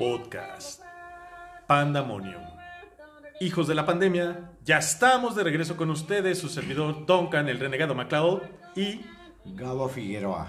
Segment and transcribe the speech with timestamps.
[0.00, 0.80] Podcast.
[1.66, 2.42] Pandemonium.
[3.38, 7.94] Hijos de la pandemia, ya estamos de regreso con ustedes, su servidor Duncan, el renegado
[7.94, 8.40] MacLeod
[8.74, 9.02] y
[9.44, 10.48] Gabo Figueroa.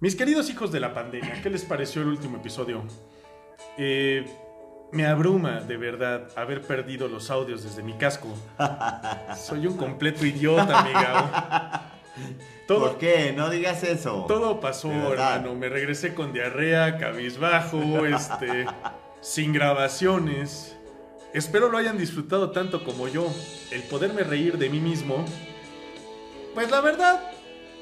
[0.00, 1.42] mis queridos hijos de la pandemia.
[1.42, 2.84] ¿Qué les pareció el último episodio?
[3.76, 4.24] Eh,
[4.92, 8.34] me abruma de verdad haber perdido los audios desde mi casco.
[9.36, 11.28] Soy un completo idiota, mi Gabo.
[12.68, 13.32] Todo, ¿Por qué?
[13.34, 14.26] No digas eso.
[14.28, 15.54] Todo pasó, hermano.
[15.54, 18.66] Me regresé con diarrea, cabizbajo, este,
[19.22, 20.76] sin grabaciones.
[21.32, 23.26] Espero lo hayan disfrutado tanto como yo.
[23.70, 25.24] El poderme reír de mí mismo,
[26.52, 27.32] pues la verdad,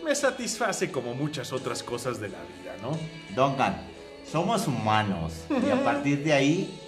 [0.05, 2.97] me satisface como muchas otras cosas de la vida, ¿no?
[3.35, 3.89] Duncan,
[4.31, 6.81] somos humanos y a partir de ahí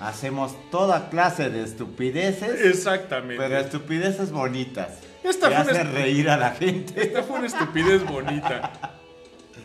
[0.00, 3.36] hacemos toda clase de estupideces, Exactamente.
[3.36, 5.00] pero estupideces bonitas.
[5.24, 7.02] Esta fue una estu- reír a la gente.
[7.02, 8.72] Esta fue una estupidez bonita.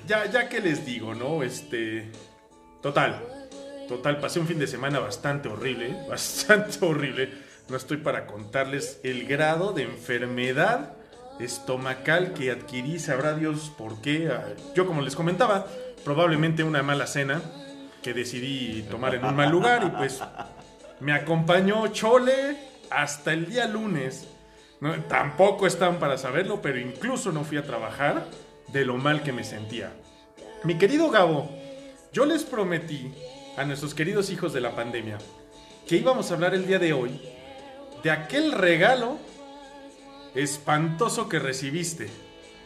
[0.07, 1.43] Ya, ya que les digo, ¿no?
[1.43, 2.09] Este.
[2.81, 3.21] Total.
[3.87, 5.95] Total, pasé un fin de semana bastante horrible.
[6.09, 7.31] Bastante horrible.
[7.69, 10.93] No estoy para contarles el grado de enfermedad
[11.39, 12.99] estomacal que adquirí.
[12.99, 14.29] Sabrá Dios por qué.
[14.31, 15.65] Ah, Yo, como les comentaba,
[16.05, 17.41] probablemente una mala cena
[18.01, 20.21] que decidí tomar en un mal lugar y pues
[21.01, 22.55] me acompañó Chole
[22.89, 24.27] hasta el día lunes.
[24.81, 28.25] No, tampoco están para saberlo, pero incluso no fui a trabajar
[28.67, 29.91] de lo mal que me sentía.
[30.63, 31.49] Mi querido Gabo,
[32.13, 33.13] yo les prometí
[33.57, 35.17] a nuestros queridos hijos de la pandemia
[35.87, 37.19] que íbamos a hablar el día de hoy
[38.03, 39.17] de aquel regalo
[40.35, 42.09] espantoso que recibiste.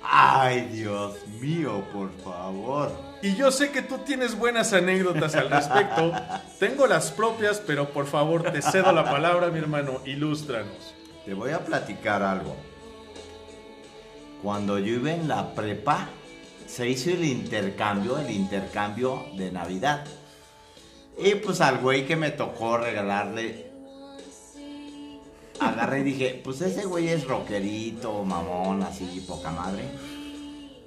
[0.03, 2.91] Ay, Dios mío, por favor.
[3.21, 6.11] Y yo sé que tú tienes buenas anécdotas al respecto.
[6.59, 10.01] Tengo las propias, pero por favor te cedo la palabra, mi hermano.
[10.05, 10.93] Ilústranos.
[11.25, 12.55] Te voy a platicar algo.
[14.41, 16.09] Cuando yo iba en la prepa,
[16.67, 20.05] se hizo el intercambio, el intercambio de Navidad.
[21.17, 23.71] Y pues al güey que me tocó regalarle,
[25.59, 29.83] agarré y dije, pues ese güey es rockerito, mamón, así, poca madre.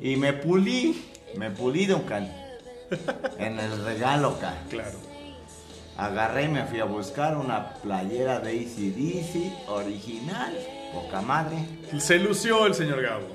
[0.00, 1.03] Y me pulí,
[1.36, 2.30] me pulí, Duncan,
[3.38, 4.64] en el regalo, acá.
[4.68, 5.16] Claro.
[5.96, 10.54] Agarré y me fui a buscar una playera de ACDC original,
[10.92, 11.56] poca madre.
[11.98, 13.28] Se lució el señor Gabo.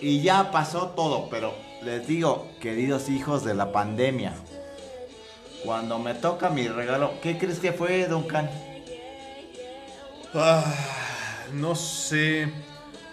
[0.00, 4.34] Y ya pasó todo, pero les digo, queridos hijos de la pandemia,
[5.64, 8.48] cuando me toca mi regalo, ¿qué crees que fue, Duncan?
[10.34, 10.64] Ah,
[11.52, 12.48] no sé.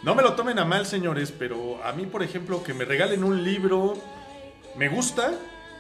[0.03, 3.24] No me lo tomen a mal, señores, pero a mí, por ejemplo, que me regalen
[3.24, 3.96] un libro,
[4.75, 5.34] me gusta,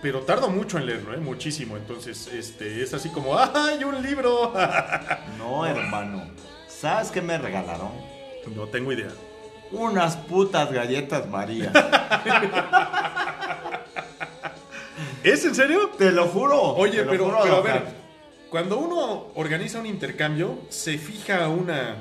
[0.05, 1.17] pero tardo mucho en leerlo, ¿eh?
[1.17, 1.77] Muchísimo.
[1.77, 4.53] Entonces, este, es así como, ¡ay, un libro!
[5.39, 6.29] No, hermano.
[6.67, 7.89] ¿Sabes qué me regalaron?
[8.55, 9.09] no tengo idea.
[9.71, 11.71] Unas putas galletas María.
[15.23, 15.89] ¿Es en serio?
[15.97, 16.61] Te lo juro.
[16.61, 17.83] Oye, lo pero, juro, pero a ver,
[18.51, 21.95] cuando uno organiza un intercambio, se fija una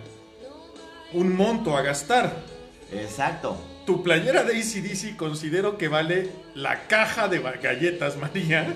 [1.15, 2.34] un monto a gastar.
[2.92, 3.56] Exacto.
[3.87, 8.67] Tu playera de ACDC considero que vale la caja de galletas María,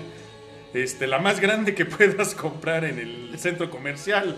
[0.73, 4.35] este, la más grande que puedas comprar en el centro comercial.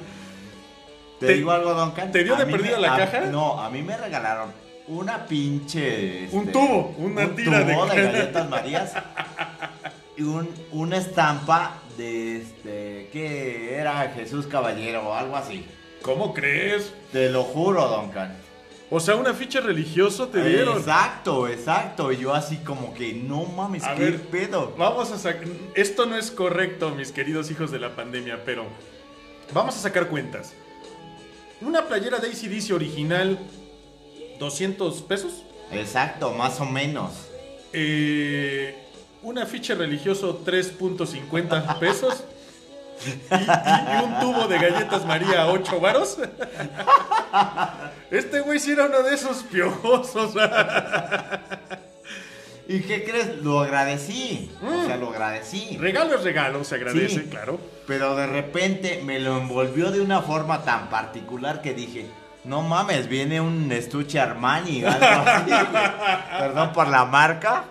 [1.19, 2.11] ¿Te, Te- digo algo, Duncan?
[2.11, 3.19] te dio A de perdida la a- caja?
[3.25, 4.51] No, a mí me regalaron
[4.87, 6.27] una pinche...
[6.31, 8.01] Un este, tubo, una un tira de- tubo de...
[8.03, 8.93] galletas Marías
[10.17, 13.09] y un, una estampa de este...
[13.11, 14.11] ¿Qué era?
[14.15, 15.65] Jesús Caballero o algo así.
[16.01, 16.93] ¿Cómo crees?
[17.11, 18.35] Te lo juro, Duncan.
[18.93, 20.77] O sea, un afiche religioso te dieron.
[20.77, 22.11] Exacto, exacto.
[22.11, 24.75] Y yo así como que, no mames, A qué ver, pedo.
[24.77, 25.47] Vamos a sacar.
[25.75, 28.65] Esto no es correcto, mis queridos hijos de la pandemia, pero
[29.53, 30.51] vamos a sacar cuentas.
[31.61, 33.39] Una playera de ACDC original,
[34.39, 35.43] 200 pesos.
[35.71, 37.13] Exacto, más o menos.
[37.71, 38.75] Eh,
[39.23, 42.25] un afiche religioso, 3.50 pesos.
[43.05, 46.17] Y, un tubo de galletas María, 8 varos.
[48.09, 50.33] Este güey sí era uno de esos piojosos.
[52.67, 53.37] ¿Y qué crees?
[53.43, 54.51] Lo agradecí.
[54.63, 55.77] O sea, lo agradecí.
[55.77, 57.27] Regalo es regalo, se agradece, Sí.
[57.29, 57.59] claro.
[57.87, 62.05] Pero de repente me lo envolvió de una forma tan particular que dije,
[62.43, 65.51] no mames, viene un estuche Armani, algo así.
[66.39, 67.65] Perdón por la marca.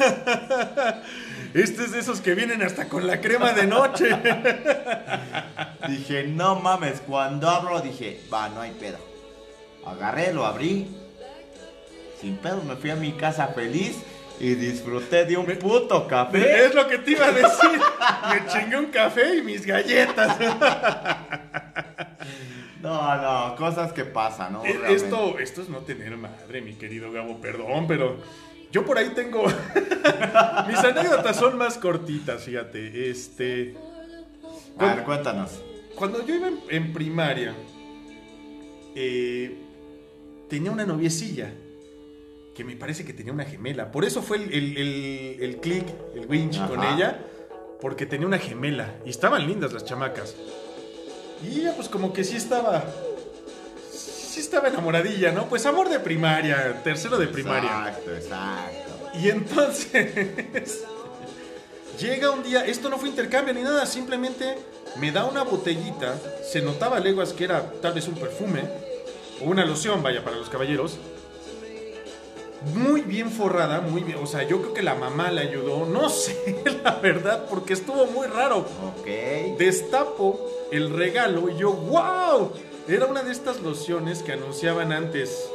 [1.54, 4.08] Este es de esos que vienen hasta con la crema de noche.
[5.88, 8.98] Dije, no mames, cuando abro dije, va, no hay pedo.
[9.84, 10.86] Agarré, lo abrí.
[12.20, 13.96] Sin pedo, me fui a mi casa feliz
[14.38, 16.66] y disfruté de un puto café.
[16.66, 17.80] Es lo que te iba a decir.
[18.30, 20.36] Me chingué un café y mis galletas.
[22.82, 24.62] No, no, cosas que pasan, ¿no?
[24.62, 24.94] Realmente.
[24.94, 28.16] Esto, esto es no tener madre, mi querido Gabo, perdón, pero
[28.72, 29.44] yo por ahí tengo.
[30.68, 33.10] Mis anécdotas son más cortitas, fíjate.
[33.10, 33.74] Este.
[34.78, 35.62] A ver, cuéntanos.
[35.94, 37.54] Cuando yo iba en, en primaria,
[38.94, 39.56] eh,
[40.48, 41.52] tenía una noviecilla
[42.54, 43.90] que me parece que tenía una gemela.
[43.90, 47.26] Por eso fue el, el, el, el click, el winch con ella,
[47.80, 48.96] porque tenía una gemela.
[49.04, 50.36] Y estaban lindas las chamacas.
[51.42, 52.84] Y ella, pues, como que sí estaba.
[54.30, 55.48] Sí estaba enamoradilla, ¿no?
[55.48, 57.88] Pues amor de primaria, tercero de primaria.
[57.88, 59.10] Exacto, exacto.
[59.18, 60.84] Y entonces
[61.98, 64.56] llega un día, esto no fue intercambio ni nada, simplemente
[65.00, 66.16] me da una botellita,
[66.48, 68.62] se notaba a leguas que era tal vez un perfume
[69.44, 70.98] o una loción, vaya, para los caballeros.
[72.72, 76.08] Muy bien forrada, muy bien, o sea, yo creo que la mamá le ayudó, no
[76.08, 78.58] sé, la verdad, porque estuvo muy raro.
[78.58, 79.58] Ok.
[79.58, 82.52] Destapo el regalo y yo, wow,
[82.88, 85.48] era una de estas lociones que anunciaban antes.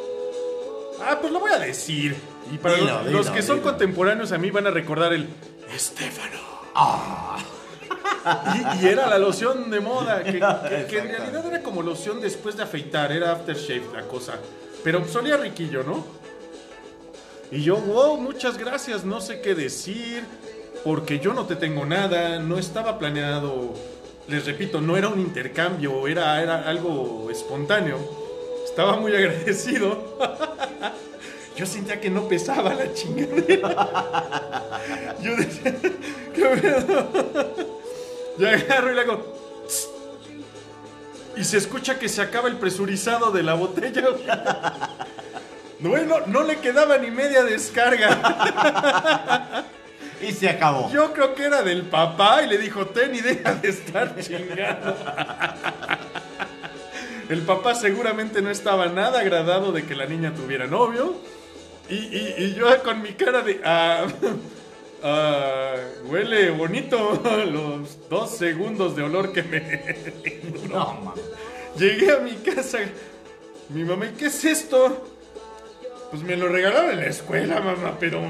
[1.01, 2.15] Ah, pues lo voy a decir.
[2.53, 5.27] Y para Dilo, los, dilo, los que son contemporáneos a mí van a recordar el
[5.73, 6.39] Estefano.
[8.81, 12.21] Y, y era la loción de moda, que, que- que en realidad era como loción
[12.21, 14.33] después de afeitar, era aftershave la cosa.
[14.83, 16.05] Pero solía riquillo, ¿no?
[17.51, 20.23] Y yo, wow, muchas gracias, no sé qué decir,
[20.83, 23.73] porque yo no te tengo nada, no estaba planeado,
[24.27, 27.99] les repito, no era un intercambio, era, era algo espontáneo.
[28.65, 30.17] Estaba muy agradecido.
[31.55, 35.15] Yo sentía que no pesaba la chingadera.
[35.21, 35.75] Yo decía,
[36.33, 37.65] qué pedo.
[38.37, 39.33] Y agarro y le hago.
[41.37, 44.03] Y se escucha que se acaba el presurizado de la botella.
[45.79, 49.63] Bueno, no le quedaba ni media descarga.
[50.21, 50.91] Y se acabó.
[50.91, 54.95] Yo creo que era del papá y le dijo, ten y deja de estar chingando.
[57.29, 61.15] El papá seguramente no estaba nada agradado de que la niña tuviera novio.
[61.89, 63.61] Y, y- y yo con mi cara de...
[63.63, 64.05] ah,
[65.03, 65.73] ah,
[66.05, 67.21] huele bonito
[67.51, 69.95] los dos segundos de olor que me...
[70.69, 71.13] No.
[71.77, 72.79] Llegué a mi casa.
[73.69, 75.11] Mi mamá, ¿y qué es esto?
[76.11, 78.21] Pues me lo regalaron en la escuela, mamá, pero.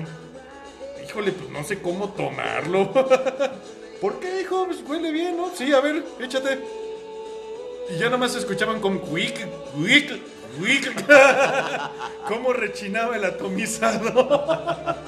[1.15, 2.91] Híjole, pues no sé cómo tomarlo.
[4.01, 4.65] ¿Por qué, hijo?
[4.65, 5.49] Pues huele bien, ¿no?
[5.55, 6.59] Sí, a ver, échate.
[7.89, 9.47] Y ya nomás escuchaban con quick,
[9.77, 10.19] quick,
[10.59, 11.05] quick.
[12.27, 14.27] Cómo rechinaba el atomizador.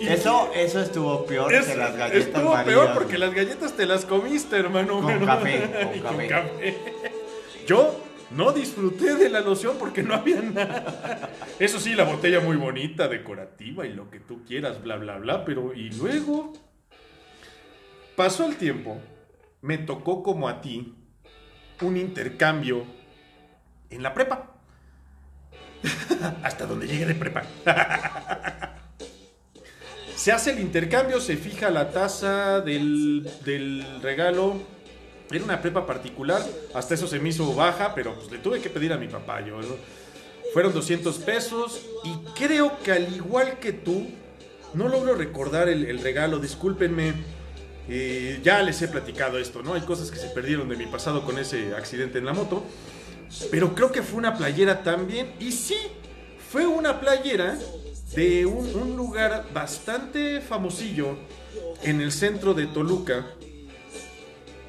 [0.00, 3.86] Y- Eso, eso estuvo peor es- que las galletas estuvo peor porque las galletas te
[3.86, 5.00] las comiste, hermano.
[5.00, 6.76] Con café, con y café.
[7.68, 7.94] Yo
[8.32, 11.25] no disfruté de la loción porque no había nada.
[11.58, 15.44] Eso sí, la botella muy bonita, decorativa y lo que tú quieras, bla, bla, bla.
[15.44, 16.52] Pero, y luego
[18.14, 19.00] pasó el tiempo,
[19.62, 20.94] me tocó como a ti
[21.80, 22.84] un intercambio
[23.88, 24.52] en la prepa.
[26.42, 27.42] Hasta donde llegué de prepa.
[30.14, 34.56] Se hace el intercambio, se fija la tasa del, del regalo.
[35.30, 36.42] Era una prepa particular,
[36.74, 39.40] hasta eso se me hizo baja, pero pues le tuve que pedir a mi papá.
[39.42, 39.60] Yo.
[40.52, 44.06] Fueron 200 pesos y creo que al igual que tú,
[44.74, 47.14] no logro recordar el, regalo, discúlpenme.
[47.88, 49.74] eh, ya les he platicado esto, ¿no?
[49.74, 52.64] Hay cosas que se perdieron de mi pasado con ese accidente en la moto.
[53.50, 55.32] Pero creo que fue una playera también.
[55.40, 55.76] Y sí,
[56.50, 57.58] fue una playera
[58.14, 61.16] de un, un lugar bastante famosillo
[61.82, 63.26] en el centro de Toluca.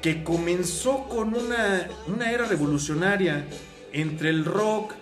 [0.02, 3.46] Que comenzó con una, una era revolucionaria
[3.92, 4.94] entre el rock,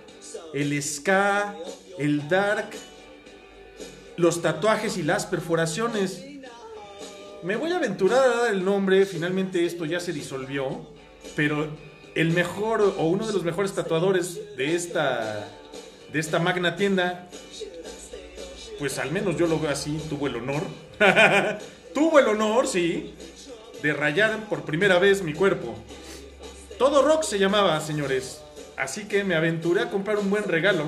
[0.55, 1.55] el ska,
[1.99, 2.71] el dark,
[4.17, 6.25] los tatuajes y las perforaciones.
[7.43, 10.87] Me voy a aventurar a dar el nombre, finalmente esto ya se disolvió,
[11.35, 11.69] pero
[12.15, 15.49] el mejor o uno de los mejores tatuadores de esta
[16.13, 17.29] de esta magna tienda,
[18.79, 20.63] pues al menos yo lo veo así, tuvo el honor,
[21.95, 23.15] tuvo el honor, sí,
[23.83, 25.75] de rayar por primera vez mi cuerpo.
[26.79, 28.41] Todo rock se llamaba, señores.
[28.77, 30.85] Así que me aventuré a comprar un buen regalo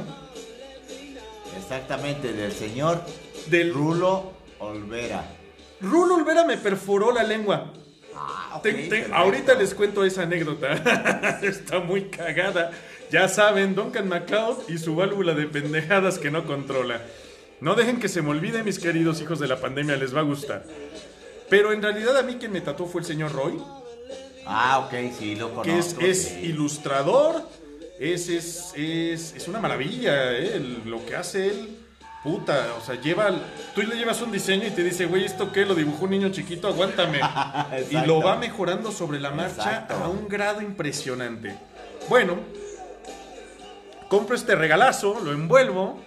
[1.58, 3.02] Exactamente, del señor
[3.46, 5.24] del Rulo Olvera.
[5.80, 7.72] Rulo Olvera me perforó la lengua.
[8.14, 9.14] Ah, ok, Te- te- perfecto.
[9.14, 11.38] ahorita les cuento esa anécdota.
[11.42, 12.70] Está muy cagada.
[13.10, 17.00] Ya saben, Duncan MacLeod y su válvula de pendejadas que no controla.
[17.60, 20.24] No dejen que se me olvide, mis queridos hijos de la pandemia, les va a
[20.24, 20.64] gustar.
[21.48, 23.58] Pero en realidad a mí quien me tatuó fue el señor Roy,
[24.46, 25.62] Ah, ok, sí, lo conozco.
[25.64, 26.40] que es, es sí.
[26.46, 27.42] ilustrador.
[27.98, 30.54] Es, es, es, es una maravilla, ¿eh?
[30.56, 31.76] El- lo que hace él.
[32.22, 33.30] Puta, o sea, lleva.
[33.74, 35.64] Tú le llevas un diseño y te dice, güey, ¿esto qué?
[35.64, 37.20] Lo dibujó un niño chiquito, aguántame.
[37.90, 39.94] y lo va mejorando sobre la marcha Exacto.
[39.94, 41.56] a un grado impresionante.
[42.08, 42.38] Bueno,
[44.08, 46.00] compro este regalazo, lo envuelvo.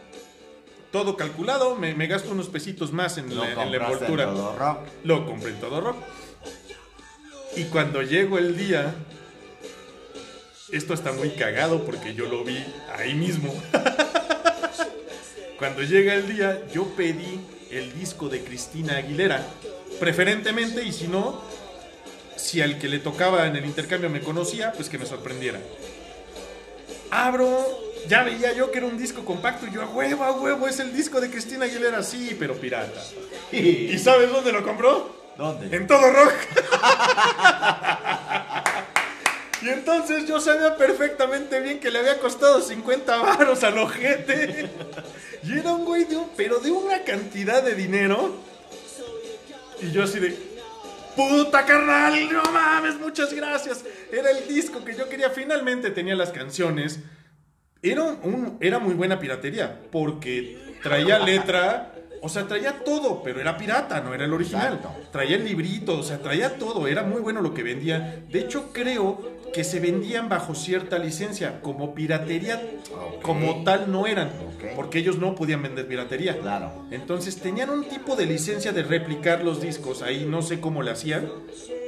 [0.91, 4.23] todo calculado, me, me gasto unos pesitos más en, Lo la, en la compraste envoltura.
[4.25, 4.77] en todo rock.
[5.05, 5.97] Lo compré en todo rock.
[7.55, 8.93] Y cuando llegó el día,
[10.71, 12.63] esto está muy cagado porque yo lo vi
[12.97, 13.53] ahí mismo.
[15.57, 19.45] cuando llega el día, yo pedí el disco de Cristina Aguilera,
[19.99, 21.41] preferentemente, y si no,
[22.35, 25.59] si al que le tocaba en el intercambio me conocía, pues que me sorprendiera.
[27.11, 27.65] Abro,
[28.07, 30.79] ya veía yo que era un disco compacto, y yo a huevo, a huevo, es
[30.79, 33.03] el disco de Cristina Aguilera, sí, pero pirata.
[33.51, 35.21] ¿Y sabes dónde lo compró?
[35.37, 35.75] ¿Dónde?
[35.75, 36.33] En todo rock.
[39.61, 44.69] y entonces yo sabía perfectamente bien que le había costado 50 varos al ojete.
[45.43, 48.35] Y era un güey de un, pero de una cantidad de dinero.
[49.81, 50.37] Y yo así de,
[51.15, 53.83] puta carnal, no mames, muchas gracias.
[54.11, 55.29] Era el disco que yo quería.
[55.31, 56.99] Finalmente tenía las canciones.
[57.83, 63.57] Era, un- era muy buena piratería, porque traía letra, o sea, traía todo, pero era
[63.57, 64.75] pirata, no era el original.
[64.75, 65.09] Exacto.
[65.11, 68.23] Traía el librito, o sea, traía todo, era muy bueno lo que vendía.
[68.29, 69.19] De hecho, creo
[69.53, 72.61] que se vendían bajo cierta licencia, como piratería
[73.17, 73.21] Ok.
[73.21, 74.75] como tal no eran, Ok.
[74.75, 76.37] porque ellos no podían vender piratería.
[76.39, 76.85] Claro.
[76.91, 80.91] Entonces tenían un tipo de licencia de replicar los discos, ahí no sé cómo le
[80.91, 81.27] hacían,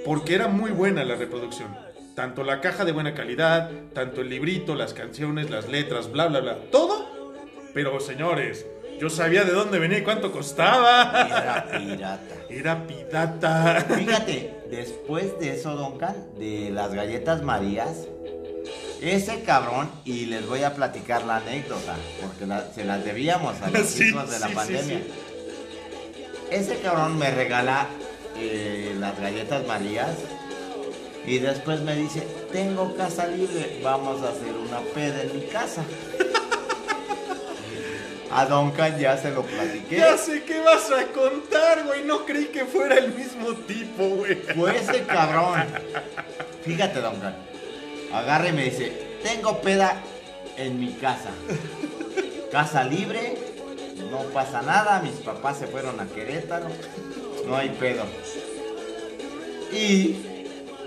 [0.04, 1.70] porque era muy buena la reproducción.
[2.16, 6.42] Tanto la caja de buena calidad, tanto el librito, las canciones, las letras, bla, bla,
[6.42, 7.08] bla, todo.
[7.74, 8.66] Pero señores,
[9.00, 11.28] yo sabía de dónde venía y cuánto costaba.
[11.28, 12.36] Era pirata.
[12.50, 13.86] Era pirata.
[13.98, 18.08] Fíjate, después de eso, Don Can, de las galletas Marías,
[19.02, 23.70] ese cabrón, y les voy a platicar la anécdota, porque la- se las debíamos a
[23.70, 24.98] los Sí, hijos de la sí, pandemia.
[25.00, 25.04] sí.
[26.52, 27.88] Ese cabrón me regala
[28.38, 30.12] eh, las galletas Marías
[31.26, 32.22] y después me dice,
[32.52, 35.84] tengo casa libre, vamos a hacer una peda en mi casa.
[38.36, 39.98] A Don Can ya se lo platiqué.
[39.98, 42.04] Ya sé qué vas a contar, güey.
[42.04, 44.36] No creí que fuera el mismo tipo, güey.
[44.36, 45.66] Fue ese cabrón.
[46.64, 47.36] Fíjate, don Can.
[48.12, 48.92] Agarra y me dice,
[49.24, 50.02] tengo peda
[50.58, 51.30] en mi casa.
[52.52, 53.36] Casa libre,
[54.12, 56.68] no pasa nada, mis papás se fueron a Querétaro,
[57.48, 58.04] no hay pedo.
[59.72, 60.18] Y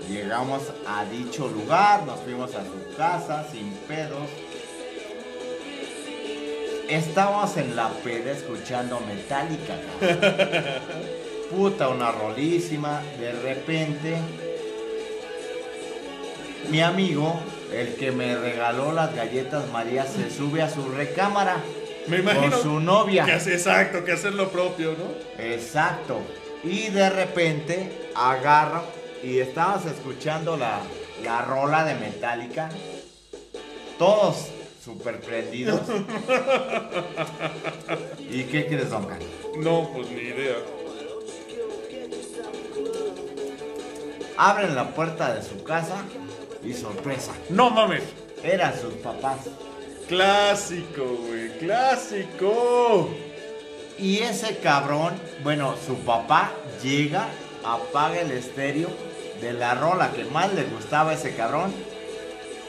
[0.09, 4.29] llegamos a dicho lugar, nos fuimos a su casa sin pedos.
[6.89, 9.75] Estábamos en la peda escuchando Metallica.
[11.51, 13.01] Puta, una rolísima.
[13.19, 14.17] De repente,
[16.69, 17.39] mi amigo,
[17.73, 21.57] el que me regaló las galletas María, se sube a su recámara
[22.07, 23.25] Me imagino con su novia.
[23.25, 25.43] que hace exacto, que hacer lo propio, ¿no?
[25.43, 26.19] Exacto.
[26.63, 28.83] Y de repente agarro
[29.23, 30.79] y estábamos escuchando la,
[31.23, 32.69] la rola de Metallica.
[33.97, 34.49] Todos
[34.87, 35.81] super prendidos.
[38.31, 39.19] ¿Y qué crees, Don Can?
[39.57, 40.55] No, pues ni idea.
[44.37, 45.97] Abren la puerta de su casa
[46.63, 47.33] y sorpresa.
[47.49, 48.03] No mames.
[48.43, 49.49] Eran sus papás.
[50.07, 51.49] Clásico, güey.
[51.57, 53.09] Clásico.
[53.99, 57.27] Y ese cabrón, bueno, su papá llega,
[57.65, 58.87] apaga el estéreo
[59.41, 61.73] de la rola que más le gustaba a ese cabrón.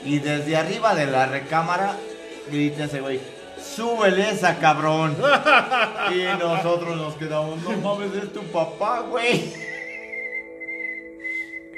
[0.04, 1.96] Y desde arriba de la recámara
[2.50, 3.20] grita ese güey,
[3.60, 5.16] súbele esa cabrón.
[6.12, 9.52] y nosotros nos quedamos, no mames, es tu papá, güey.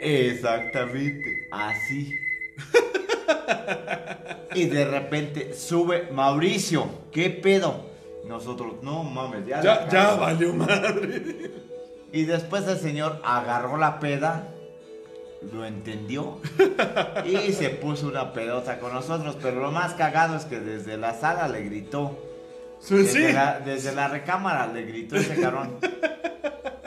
[0.00, 2.19] Exactamente, así.
[4.55, 7.87] y de repente sube Mauricio, ¿qué pedo?
[8.27, 9.61] Nosotros, no mames, ya.
[9.61, 10.21] Ya, ya cagamos".
[10.21, 11.23] valió madre.
[12.12, 14.49] Y después el señor agarró la peda,
[15.52, 16.38] lo entendió
[17.25, 19.37] y se puso una pedota con nosotros.
[19.40, 22.18] Pero lo más cagado es que desde la sala le gritó.
[22.80, 23.32] Sí, Desde, sí.
[23.32, 25.76] la, desde la recámara le gritó ese cabrón.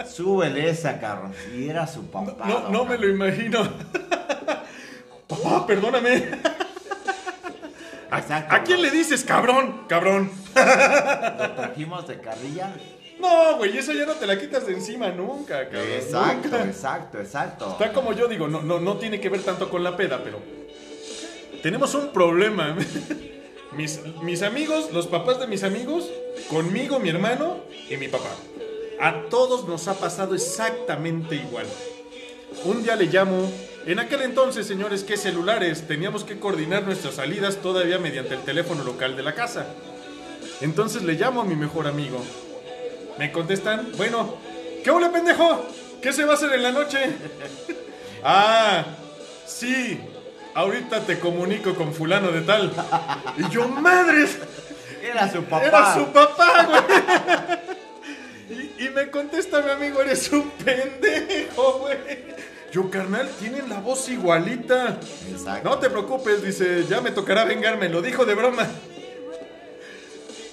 [0.07, 1.33] Súbele esa, cabrón.
[1.55, 2.45] Y era su papá.
[2.45, 3.63] No, no me lo imagino.
[5.27, 6.29] Papá, perdóname.
[8.11, 9.85] ¿A, Exacto, a quién le dices cabrón?
[9.87, 10.29] Cabrón.
[10.55, 12.73] Lo trajimos de carrilla.
[13.23, 15.93] No, güey, eso ya no te la quitas de encima nunca, cabrón.
[15.93, 16.65] Exacto, nunca.
[16.65, 17.69] exacto, exacto.
[17.71, 20.39] Está como yo digo, no, no, no tiene que ver tanto con la peda, pero
[21.61, 22.75] tenemos un problema.
[23.71, 26.07] Mis, mis amigos, los papás de mis amigos,
[26.47, 28.29] conmigo, mi hermano y mi papá.
[29.01, 31.65] A todos nos ha pasado exactamente igual.
[32.65, 33.51] Un día le llamo.
[33.87, 35.87] En aquel entonces, señores, ¿qué celulares?
[35.87, 39.65] Teníamos que coordinar nuestras salidas todavía mediante el teléfono local de la casa.
[40.61, 42.23] Entonces le llamo a mi mejor amigo.
[43.17, 44.37] Me contestan, bueno,
[44.83, 45.65] ¿qué hola pendejo?
[46.01, 46.99] ¿Qué se va a hacer en la noche?
[48.23, 48.83] ah,
[49.45, 49.99] sí,
[50.53, 52.73] ahorita te comunico con fulano de tal.
[53.37, 54.37] Y yo, madres,
[55.01, 55.65] Era su papá.
[55.65, 57.63] Era su papá, güey.
[58.49, 61.97] Y, y me contesta mi amigo, eres un pendejo, güey.
[62.71, 64.97] Yo, carnal, tienen la voz igualita.
[65.31, 65.69] Exacto.
[65.69, 68.67] No te preocupes, dice, ya me tocará vengarme, lo dijo de broma.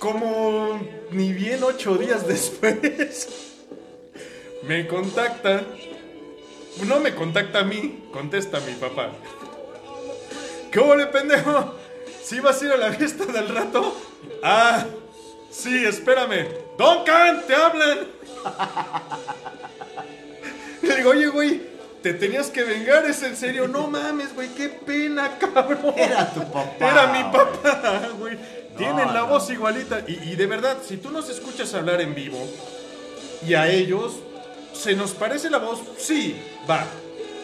[0.00, 0.80] Como
[1.10, 2.74] ni bien ocho días después,
[4.62, 5.60] me contacta.
[6.86, 9.10] No me contacta a mí, contesta a mi papá.
[10.72, 11.74] ¿Qué le pendejo?
[12.24, 13.94] ¿Sí vas a ir a la fiesta del rato?
[14.42, 14.86] Ah,
[15.50, 16.46] sí, espérame.
[16.78, 17.98] Duncan, te hablan.
[20.82, 21.60] Le digo, oye, güey,
[22.02, 23.68] te tenías que vengar, ¿es en serio?
[23.68, 25.92] No mames, güey, qué pena, cabrón.
[25.94, 26.74] Era tu papá.
[26.78, 28.38] Era mi papá, güey.
[28.80, 29.26] Tienen la no.
[29.28, 30.00] voz igualita.
[30.06, 32.38] Y, y de verdad, si tú nos escuchas hablar en vivo
[33.46, 34.14] y a ellos
[34.72, 36.36] se nos parece la voz, sí,
[36.68, 36.84] va.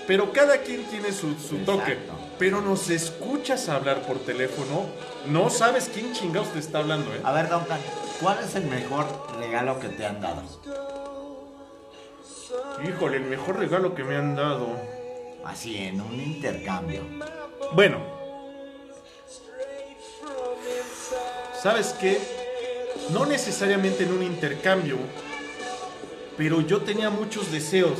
[0.06, 1.98] Pero cada quien tiene su, su toque.
[2.38, 4.86] Pero nos escuchas hablar por teléfono,
[5.26, 7.20] no sabes quién chingados te está hablando, ¿eh?
[7.24, 7.80] A ver, Duncan,
[8.20, 9.06] ¿cuál es el mejor
[9.38, 10.42] regalo que te han dado?
[12.86, 14.68] Híjole, el mejor regalo que me han dado.
[15.44, 17.02] Así, en un intercambio.
[17.72, 18.15] Bueno.
[21.62, 22.18] ¿Sabes qué?
[23.10, 24.98] No necesariamente en un intercambio,
[26.36, 27.98] pero yo tenía muchos deseos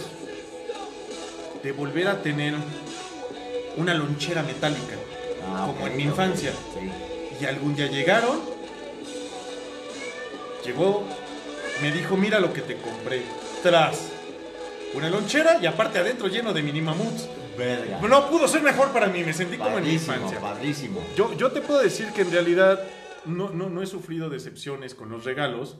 [1.62, 2.54] de volver a tener
[3.76, 4.96] una lonchera metálica,
[5.49, 6.50] Ah, como en mi infancia.
[6.50, 6.90] Sí.
[7.40, 8.40] Y algún día llegaron,
[10.64, 11.04] llegó,
[11.80, 13.23] me dijo, mira lo que te compré.
[13.62, 13.99] Tras
[14.94, 17.28] una lonchera y aparte adentro lleno de mini mamuts.
[17.56, 18.00] Verga.
[18.08, 20.40] No pudo ser mejor para mí, me sentí como en mi infancia.
[20.40, 21.00] padrísimo.
[21.16, 22.80] Yo, yo te puedo decir que en realidad
[23.25, 25.76] no, no, no he sufrido decepciones con los regalos.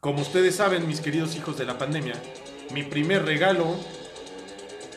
[0.00, 2.14] Como ustedes saben, mis queridos hijos de la pandemia,
[2.74, 3.76] mi primer regalo,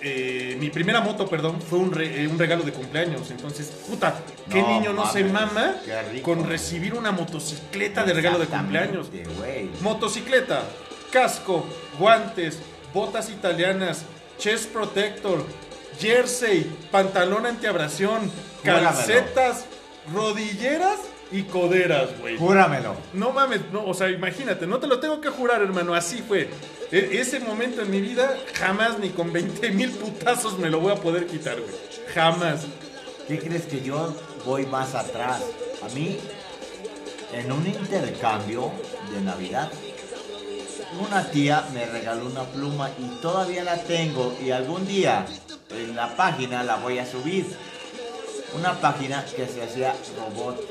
[0.02, 3.30] eh, mi primera moto, perdón, fue un, re- eh, un regalo de cumpleaños.
[3.32, 5.76] Entonces, puta, ¿qué No niño no se mama
[6.24, 9.10] con recibir una motocicleta de regalo de cumpleaños?
[9.38, 9.70] Güey.
[9.82, 10.64] Motocicleta,
[11.12, 11.66] casco,
[12.00, 12.60] guantes,
[12.94, 14.06] botas italianas,
[14.38, 15.44] chest protector,
[16.00, 18.32] jersey, pantalón antiabrasión,
[18.64, 19.66] calcetas,
[20.14, 21.00] rodilleras
[21.32, 22.38] y coderas, güey.
[22.38, 22.96] Júramelo.
[23.14, 26.50] No mames, no, o sea, imagínate, no te lo tengo que jurar, hermano, así fue.
[26.92, 30.92] E- ese momento en mi vida, jamás ni con 20 mil putazos me lo voy
[30.94, 31.74] a poder quitar, güey.
[32.14, 32.66] Jamás.
[33.28, 35.42] ¿Qué crees que yo voy más atrás?
[35.84, 36.20] A mí,
[37.34, 38.72] en un intercambio
[39.12, 39.72] de Navidad,
[41.00, 45.26] una tía me regaló una pluma y todavía la tengo y algún día
[45.70, 47.46] en la página la voy a subir.
[48.54, 50.62] Una página que se hacía robot.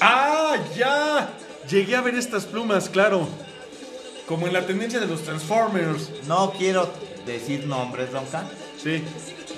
[0.00, 1.30] ¡Ah, ya!
[1.68, 3.28] Llegué a ver estas plumas, claro.
[4.26, 6.10] Como en la tendencia de los Transformers.
[6.26, 6.90] No quiero
[7.26, 8.48] decir nombres, Don Can.
[8.82, 9.02] Sí,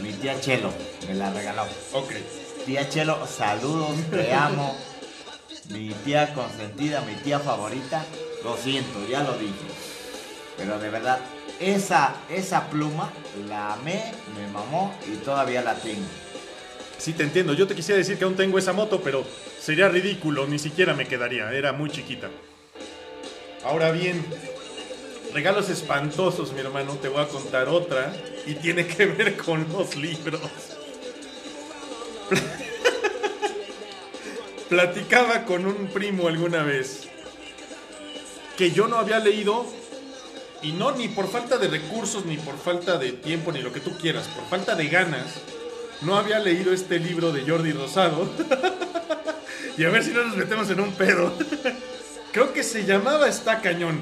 [0.03, 0.71] Mi tía Chelo
[1.09, 1.63] me la regaló.
[1.93, 2.13] ok.
[2.67, 4.77] Tía Chelo, saludos, te amo.
[5.71, 8.05] Mi tía consentida, mi tía favorita,
[8.45, 9.55] lo siento, ya lo dije.
[10.57, 11.21] Pero de verdad,
[11.59, 13.11] esa, esa pluma
[13.49, 16.07] la amé, me mamó y todavía la tengo.
[16.99, 17.55] Sí, te entiendo.
[17.55, 19.25] Yo te quisiera decir que aún tengo esa moto, pero
[19.59, 20.47] sería ridículo.
[20.47, 21.51] Ni siquiera me quedaría.
[21.53, 22.29] Era muy chiquita.
[23.65, 24.23] Ahora bien,
[25.33, 26.97] regalos espantosos, mi hermano.
[26.97, 28.13] Te voy a contar otra.
[28.47, 30.43] Y tiene que ver con los libros.
[34.69, 37.10] Platicaba con un primo alguna vez
[38.61, 39.65] que yo no había leído
[40.61, 43.81] y no ni por falta de recursos, ni por falta de tiempo, ni lo que
[43.81, 45.41] tú quieras, por falta de ganas,
[46.03, 48.29] no había leído este libro de Jordi Rosado.
[49.79, 51.33] y a ver si no nos metemos en un pedo.
[52.33, 53.99] Creo que se llamaba Está Cañón.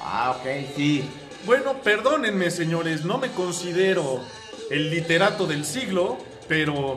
[0.00, 1.04] Ah, ok, sí.
[1.44, 4.22] Bueno, perdónenme, señores, no me considero
[4.70, 6.16] el literato del siglo,
[6.48, 6.96] pero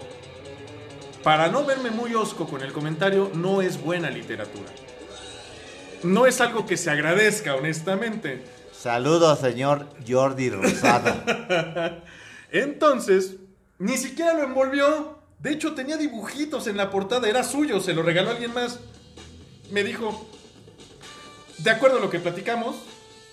[1.24, 4.72] para no verme muy osco con el comentario, no es buena literatura.
[6.04, 8.44] No es algo que se agradezca, honestamente.
[8.72, 11.14] Saludos, señor Jordi Rosado.
[12.52, 13.36] Entonces,
[13.80, 15.18] ni siquiera lo envolvió.
[15.40, 18.80] De hecho, tenía dibujitos en la portada, era suyo, se lo regaló alguien más.
[19.72, 20.28] Me dijo,
[21.60, 22.76] de acuerdo a lo que platicamos,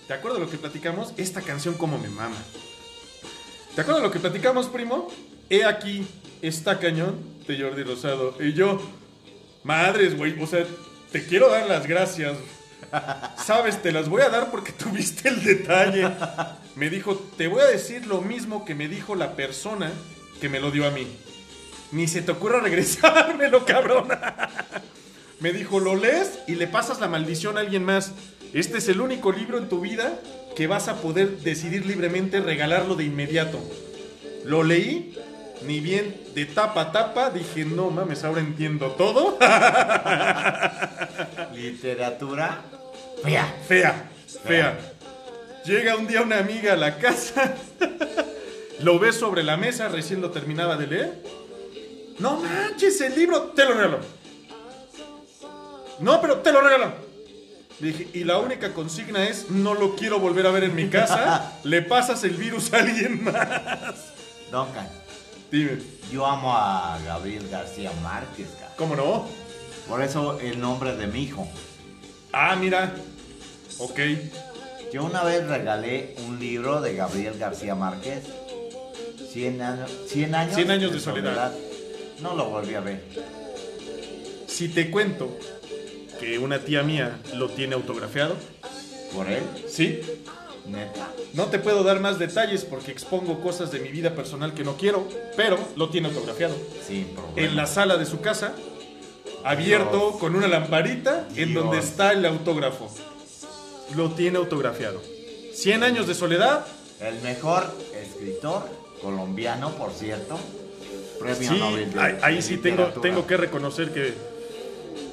[0.07, 2.37] de acuerdo a lo que platicamos, esta canción como me mama.
[3.75, 5.09] De acuerdo a lo que platicamos, primo,
[5.49, 6.07] he aquí,
[6.41, 8.35] está cañón de Jordi Rosado.
[8.39, 8.79] Y yo,
[9.63, 10.65] madres, güey, o sea,
[11.11, 12.37] te quiero dar las gracias.
[13.37, 16.09] Sabes, te las voy a dar porque tuviste el detalle.
[16.75, 19.91] Me dijo, te voy a decir lo mismo que me dijo la persona
[20.41, 21.07] que me lo dio a mí.
[21.91, 24.07] Ni se te ocurra regresármelo, cabrón.
[25.39, 28.11] Me dijo, lo lees y le pasas la maldición a alguien más.
[28.53, 30.19] Este es el único libro en tu vida
[30.55, 33.59] que vas a poder decidir libremente regalarlo de inmediato.
[34.45, 35.13] Lo leí
[35.65, 39.37] ni bien de tapa a tapa, dije, no mames, ahora entiendo todo.
[41.53, 42.61] Literatura
[43.23, 43.55] fea.
[43.67, 44.09] Fea,
[44.43, 44.77] fea.
[45.65, 47.55] Llega un día una amiga a la casa,
[48.81, 51.23] lo ve sobre la mesa, recién lo terminaba de leer.
[52.19, 53.99] No manches, el libro, te lo regalo.
[55.99, 56.93] No, pero te lo regalo.
[57.79, 60.87] Le dije, y la única consigna es, no lo quiero volver a ver en mi
[60.87, 64.13] casa, le pasas el virus a alguien más.
[64.51, 64.87] Duncan,
[65.51, 65.77] Dime,
[66.11, 68.73] yo amo a Gabriel García Márquez, cara.
[68.77, 69.27] ¿cómo no?
[69.87, 71.47] Por eso el nombre de mi hijo.
[72.37, 72.93] Ah, mira.
[73.79, 73.97] Ok.
[74.91, 78.23] Yo una vez regalé un libro de Gabriel García Márquez.
[79.31, 81.53] 100 años, 100 años, 100 años de soledad.
[82.19, 83.03] No lo volví a ver.
[84.47, 85.37] Si te cuento
[86.19, 88.35] que una tía mía lo tiene autografiado,
[89.13, 89.43] ¿Por él?
[89.69, 90.01] ¿sí?
[90.67, 91.09] Neta.
[91.33, 94.75] No te puedo dar más detalles porque expongo cosas de mi vida personal que no
[94.75, 96.55] quiero, pero lo tiene autografiado.
[96.85, 97.49] Sin problema.
[97.49, 98.53] En la sala de su casa,
[99.49, 100.15] abierto Dios.
[100.19, 102.89] con una lamparita en donde está el autógrafo.
[103.95, 105.01] Lo tiene autografiado.
[105.53, 106.65] 100 años de soledad.
[106.99, 108.67] El mejor escritor
[109.01, 110.37] colombiano, por cierto.
[111.19, 114.13] Premio Sí, Nobel de- ahí, ahí de sí tengo, tengo que reconocer que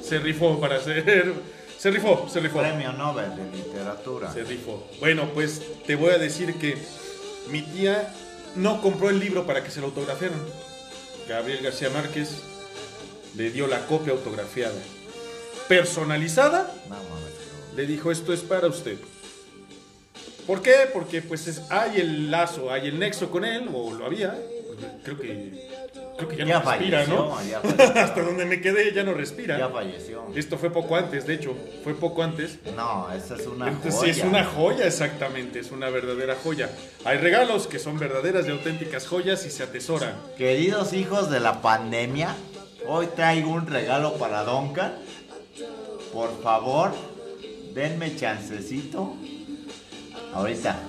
[0.03, 1.33] se rifó para hacer...
[1.77, 2.59] Se rifó, se rifó.
[2.59, 4.31] Premio Nobel de literatura.
[4.31, 4.83] Se rifó.
[4.99, 6.77] Bueno, pues te voy a decir que
[7.49, 8.13] mi tía
[8.55, 10.39] no compró el libro para que se lo autografiaran.
[11.27, 12.41] Gabriel García Márquez
[13.35, 14.79] le dio la copia autografiada.
[15.67, 16.97] Personalizada, No
[17.75, 18.97] le dijo esto es para usted.
[20.45, 20.73] ¿Por qué?
[20.93, 24.37] Porque pues es- hay el lazo, hay el nexo con él, o lo había.
[25.03, 25.69] Creo que,
[26.17, 27.43] creo que ya, Ya no respira, falleció, ¿no?
[27.49, 28.01] ya falleció.
[28.01, 29.57] Hasta donde me quedé ya no respira.
[29.57, 30.25] Ya falleció.
[30.35, 32.57] Esto fue poco antes, de hecho, fue poco antes.
[32.75, 34.13] No, esa es una Entonces, joya.
[34.13, 36.69] sí, es una joya, exactamente, es una verdadera joya.
[37.05, 40.13] Hay regalos que son verdaderas y auténticas joyas y se atesoran.
[40.37, 42.35] Queridos hijos de la pandemia,
[42.87, 44.93] hoy traigo un regalo para Duncan.
[46.11, 46.91] Por favor,
[47.73, 49.15] denme chancecito.
[50.33, 50.79] Ahorita,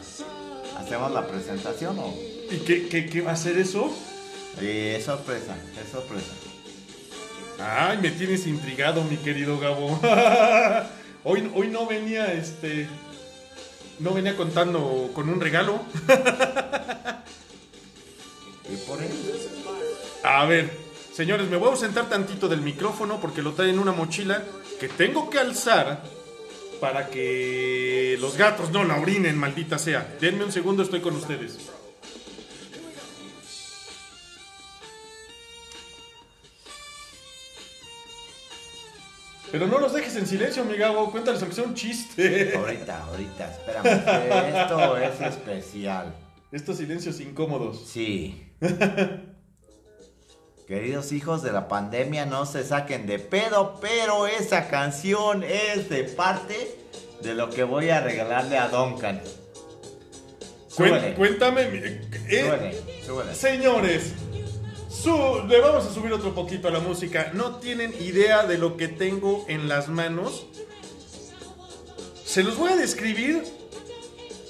[0.78, 2.14] ¿hacemos la presentación o...?
[2.50, 3.90] ¿Y qué, qué- qué va a ser eso?
[4.61, 6.33] Eh, es sorpresa, es sorpresa.
[7.59, 9.98] Ay, me tienes intrigado, mi querido Gabo.
[11.24, 12.88] hoy, hoy no venía, este...
[14.00, 15.80] No venía contando con un regalo.
[18.72, 18.98] ¿Y por?
[20.24, 20.70] A ver,
[21.14, 24.42] señores, me voy a ausentar tantito del micrófono porque lo trae en una mochila
[24.79, 26.03] que tengo que alzar
[26.81, 30.16] para que los gatos no la orinen, maldita sea.
[30.20, 31.70] Denme un segundo, estoy con ustedes.
[39.50, 41.12] Pero no los dejes en silencio, mi Gabo.
[41.12, 42.57] Cuéntales aunque sea un chiste.
[42.57, 43.87] Ahorita, ahorita, espérame.
[44.48, 46.12] Esto es especial.
[46.50, 47.87] Estos silencios incómodos.
[47.87, 48.42] Sí.
[50.66, 56.05] Queridos hijos de la pandemia, no se saquen de pedo, pero esa canción es de
[56.05, 56.79] parte
[57.20, 59.20] de lo que voy a regalarle a Duncan.
[60.68, 61.62] Súbele, cuéntame.
[61.62, 63.35] eh, súbele, súbele.
[63.35, 64.12] Señores,
[64.88, 67.31] su- le vamos a subir otro poquito a la música.
[67.35, 70.46] No tienen idea de lo que tengo en las manos.
[72.24, 73.44] Se los voy a describir.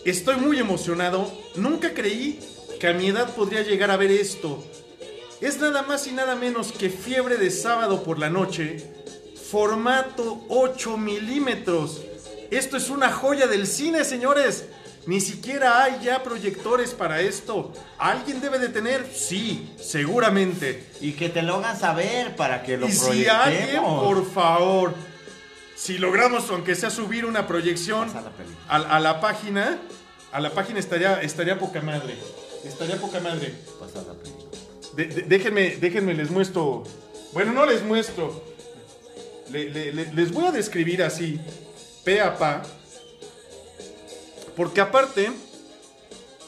[0.04, 1.30] Estoy muy emocionado.
[1.56, 2.38] Nunca creí
[2.78, 4.62] que a mi edad podría llegar a ver esto.
[5.40, 8.90] Es nada más y nada menos que fiebre de sábado por la noche.
[9.50, 12.00] Formato 8 milímetros.
[12.50, 14.64] Esto es una joya del cine, señores.
[15.06, 17.72] Ni siquiera hay ya proyectores para esto.
[17.98, 19.06] ¿Alguien debe de tener?
[19.14, 20.86] Sí, seguramente.
[21.00, 24.94] Y que te lo hagan saber para que lo Y si alguien, por favor,
[25.76, 28.32] si logramos, aunque sea subir una proyección la
[28.68, 29.78] a, a la página,
[30.32, 32.16] a la página estaría, estaría poca madre.
[32.64, 33.54] Estaría poca madre.
[33.78, 34.43] Pasa la película.
[34.96, 36.84] Déjenme, déjenme, les muestro.
[37.32, 38.42] Bueno, no les muestro.
[39.50, 41.38] Le- le- le- les voy a describir así,
[42.04, 42.62] pe a pa.
[44.56, 45.30] Porque aparte,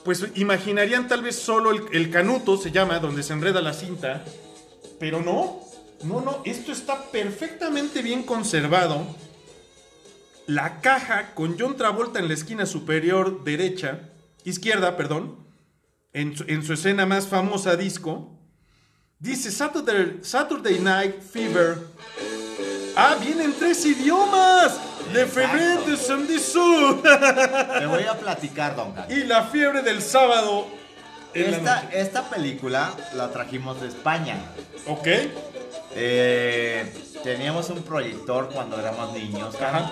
[0.04, 4.24] pues imaginarían tal vez solo el, canuto, se llama, donde se enreda la cinta.
[5.00, 5.60] Pero no,
[6.04, 9.04] no, no, esto está perfectamente bien conservado.
[10.46, 14.10] La caja con John Travolta en la esquina superior derecha,
[14.44, 15.44] izquierda, perdón,
[16.12, 18.35] en su escena más famosa disco,
[19.18, 21.78] dice Saturday, Saturday Night Fever.
[22.96, 24.78] Ah, vienen tres idiomas.
[25.12, 26.96] Le febrero de samedi soir.
[27.78, 29.06] Te voy a platicar, Duncan.
[29.10, 30.66] y la fiebre del sábado
[31.92, 34.38] esta película la trajimos de España.
[34.86, 35.06] Ok.
[35.94, 39.90] Eh, teníamos un proyector cuando éramos niños Ajá.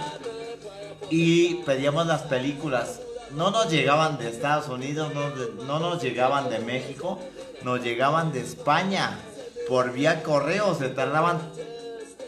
[1.11, 3.01] y pedíamos las películas.
[3.33, 5.31] no nos llegaban de Estados Unidos, no,
[5.65, 7.19] no nos llegaban de México,
[7.64, 9.18] nos llegaban de España.
[9.68, 11.38] Por vía correo se tardaban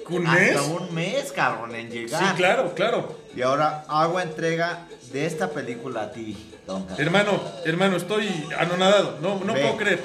[0.08, 0.60] ¿Un hasta mes?
[0.68, 2.34] un mes, cabrón, en Sí, llegar.
[2.36, 3.16] claro, claro.
[3.34, 6.86] Y ahora hago entrega de esta película a ti, don.
[6.96, 9.18] Hermano, hermano, estoy anonadado.
[9.20, 9.60] No, no Ve.
[9.60, 10.02] puedo creer.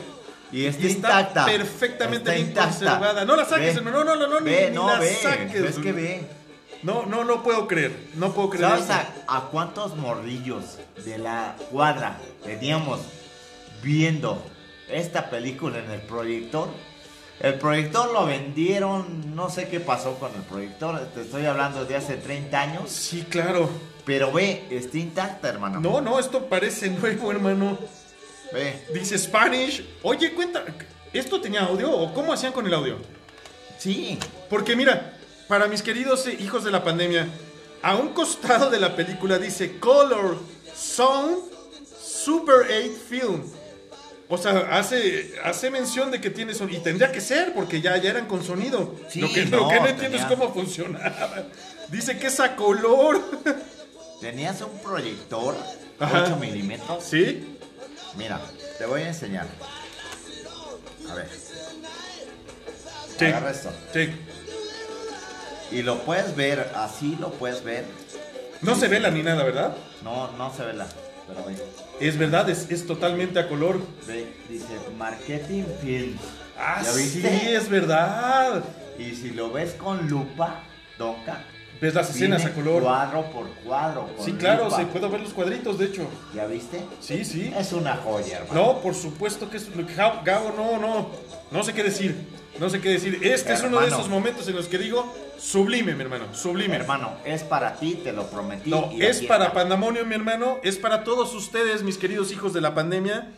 [0.51, 1.45] Y está, Y está intacta.
[1.45, 2.69] perfectamente Está bien intacta.
[2.71, 3.23] conservada.
[3.25, 3.81] No la saques, Ve.
[3.91, 5.17] No, no, no, ni- Ve, ni no, la ve.
[5.21, 5.55] saques.
[5.55, 6.25] Es que ve.
[6.83, 8.07] No, no, no puedo creer.
[8.15, 8.69] No puedo creer.
[8.69, 12.99] ¿Sabes a, a cuántos morrillos de la cuadra teníamos
[13.81, 14.43] viendo
[14.91, 16.69] esta película en el proyector?
[17.39, 21.95] El proyector lo vendieron, no sé qué pasó con el proyector, te estoy hablando de
[21.95, 23.67] hace 30 años, Sí, claro.
[24.05, 25.79] pero ve, está intacta, hermano.
[25.79, 27.79] No, no, esto parece nuevo, hermano.
[28.53, 29.83] Ve, Dice Spanish.
[30.03, 30.63] Oye, cuenta.
[31.13, 32.97] ¿Esto tenía audio o cómo hacían con el audio?
[33.79, 37.27] sí, Porque mira, para mis queridos hijos de la pandemia,
[37.81, 40.37] a un costado de la película dice Color,
[40.75, 41.37] Sound,
[41.99, 43.43] Super 8 Film.
[44.33, 46.79] O sea, hace, hace mención de que tiene sonido.
[46.79, 48.95] Y tendría que ser, porque ya, ya eran con sonido.
[49.09, 51.43] Sí, lo que no, lo que no entiendo es cómo funcionaba.
[51.89, 53.21] Dice que es a color.
[54.21, 55.57] tenías un proyector
[55.99, 56.23] Ajá.
[56.27, 57.03] 8 milímetros.
[57.03, 57.57] ¿Sí?
[58.15, 58.39] Mira,
[58.77, 59.47] te voy a enseñar.
[61.09, 61.27] A ver,
[63.19, 63.25] Sí.
[63.25, 63.69] agarra esto.
[63.93, 64.09] Sí.
[65.71, 67.83] Y lo puedes ver, así lo puedes ver.
[68.61, 69.75] No se vela ni nada, ¿verdad?
[70.05, 70.87] No, no se ve la,
[71.33, 71.55] pero ve.
[71.99, 73.79] Es verdad, es, es totalmente a color.
[74.07, 76.21] Ve, dice Marketing Films.
[76.57, 77.55] Ah, ¿Ya sí, viste?
[77.55, 78.63] es verdad.
[78.97, 80.63] Y si lo ves con lupa,
[80.97, 81.43] Donka,
[81.81, 82.83] Ves las escenas a color.
[82.83, 84.07] cuadro por cuadro.
[84.23, 84.77] Sí, claro, lupa.
[84.77, 86.07] se puede ver los cuadritos, de hecho.
[86.35, 86.79] ¿Ya viste?
[86.99, 87.51] Sí, sí.
[87.57, 88.73] Es una joya, hermano.
[88.73, 89.67] No, por supuesto que es.
[89.97, 91.09] Gabo, no, no.
[91.49, 92.15] No sé qué decir.
[92.59, 93.19] No sé qué decir.
[93.23, 95.11] Este es uno de esos momentos en los que digo
[95.41, 96.33] sublime, mi hermano.
[96.33, 96.75] Sublime.
[96.75, 98.69] Hermano, es para ti, te lo prometí.
[98.69, 99.51] No, y es para.
[99.53, 100.59] Pandamonio, mi hermano.
[100.63, 103.31] Es para todos ustedes, mis queridos hijos de la pandemia.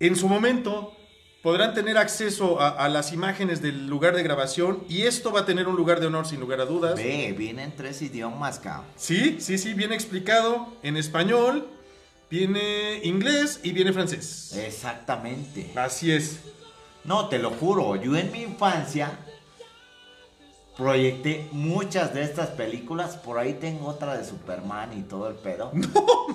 [0.00, 0.94] En su momento
[1.42, 5.44] podrán tener acceso a, a las imágenes del lugar de grabación y esto va a
[5.46, 6.96] tener un lugar de honor sin lugar a dudas.
[6.96, 8.86] Ve, vienen tres idiomas, cabrón.
[8.96, 11.68] Sí, sí, sí, viene explicado en español,
[12.30, 14.52] viene inglés y viene francés.
[14.56, 15.72] Exactamente.
[15.76, 16.40] Así es.
[17.04, 19.18] No, te lo juro, yo en mi infancia
[20.78, 23.16] proyecté muchas de estas películas.
[23.16, 25.72] Por ahí tengo otra de Superman y todo el pedo.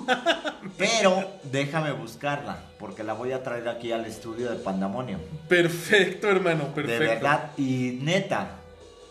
[0.78, 5.18] Pero déjame buscarla, porque la voy a traer aquí al estudio de Pandamonio.
[5.48, 7.02] Perfecto, hermano, perfecto.
[7.02, 8.58] De verdad, y neta,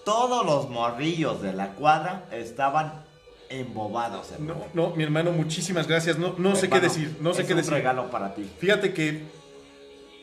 [0.06, 3.04] todos los morrillos de la cuadra estaban
[3.50, 4.32] embobados.
[4.32, 4.66] hermano.
[4.74, 6.20] No, no, mi hermano, muchísimas gracias.
[6.20, 7.74] No, no sé qué decir, no sé es qué un decir.
[7.74, 8.48] regalo para ti.
[8.60, 9.24] Fíjate que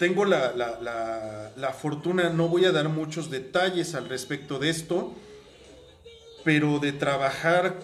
[0.01, 5.13] tengo la, la- la- fortuna, no voy a dar muchos detalles al respecto de esto,
[6.43, 7.77] pero de trabajar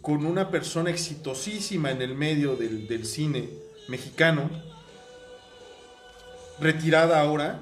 [0.00, 3.48] con una persona exitosísima en el medio del, del cine
[3.88, 4.48] mexicano,
[6.60, 7.58] retirada ahora,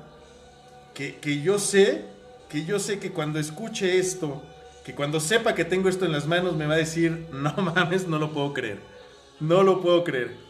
[0.92, 2.04] que, que yo sé,
[2.50, 4.42] que yo sé que cuando escuche esto,
[4.84, 8.06] que cuando sepa que tengo esto en las manos, me va a decir, no mames,
[8.08, 8.78] no lo puedo creer.
[9.40, 10.47] No lo puedo creer.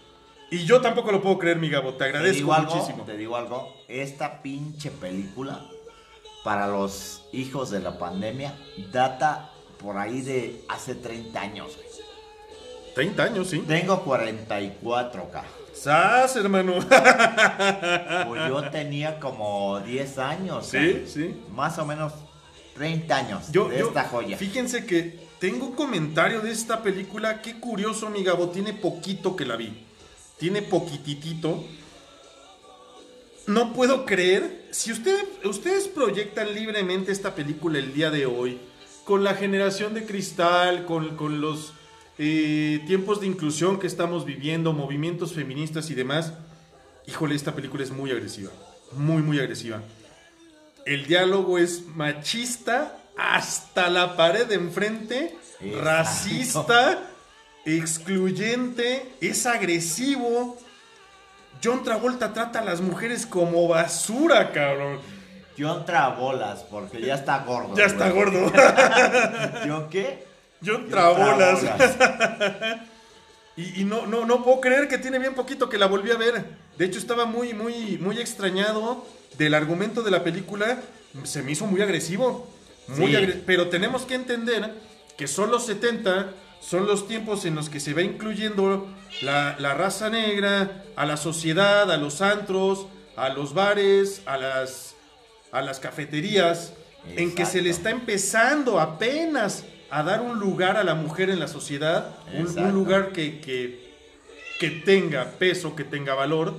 [0.51, 1.93] Y yo tampoco lo puedo creer, mi Gabo.
[1.93, 3.05] Te Te agradezco digo algo, muchísimo.
[3.05, 5.61] te digo algo, esta pinche película
[6.45, 8.55] para los hijos de la pandemia
[8.93, 11.77] data por ahí de hace 30 años.
[11.77, 11.89] güey.
[12.95, 13.59] 30 años, sí.
[13.61, 15.43] Tengo 44K.
[15.75, 16.75] ¡Sas, hermano!
[18.27, 20.67] Pues yo tenía como 10 años.
[20.67, 21.07] sí, güey.
[21.07, 21.41] sí.
[21.55, 22.13] Más o menos
[22.75, 24.37] 30 años Yo, de yo- esta joya.
[24.37, 27.41] Fíjense que tengo un comentario de esta película.
[27.43, 28.49] Qué curioso, mi Gabo.
[28.49, 29.85] Tiene poquito que la vi.
[30.39, 31.65] Tiene poquititito.
[33.47, 34.67] No puedo creer.
[34.71, 38.59] Si usted- ustedes proyectan libremente esta película el día de hoy,
[39.05, 41.73] con la generación de cristal, con, con los
[42.19, 46.33] eh, tiempos de inclusión que estamos viviendo, movimientos feministas y demás,
[47.07, 48.51] híjole, esta película es muy agresiva.
[48.93, 49.83] Muy, muy agresiva.
[50.85, 55.81] El diálogo es machista hasta la pared de enfrente, Exacto.
[55.85, 57.11] racista,
[57.65, 60.59] excluyente, es agresivo.
[61.63, 65.01] John Travolta trata a las mujeres como basura, cabrón.
[65.59, 67.75] John Trabolas, porque ya está gordo.
[67.77, 68.25] Ya está güey.
[68.25, 68.53] gordo.
[69.67, 70.25] ¿Yo qué?
[70.65, 71.61] John John Trabolas.
[71.61, 72.77] Trabolas.
[73.57, 76.17] Y, y no, no, no puedo creer que tiene bien poquito que la volví a
[76.17, 76.45] ver.
[76.77, 79.05] De hecho, estaba muy, muy, muy extrañado
[79.37, 80.79] del argumento de la película.
[81.25, 82.49] Se me hizo muy agresivo.
[82.87, 83.17] Muy Sí.
[83.17, 84.75] agre- Pero tenemos que entender
[85.17, 86.29] que son los 70,
[86.61, 88.87] son los tiempos en los que se va incluyendo
[89.23, 94.95] la, la raza negra, a la sociedad, a los antros, a los bares, a las,
[95.53, 96.73] a las cafeterías,
[97.17, 101.41] en que se le está empezando apenas a dar un lugar a la mujer en
[101.41, 103.95] la sociedad, un, lugar que, que,
[104.61, 106.55] que tenga peso, que tenga valor.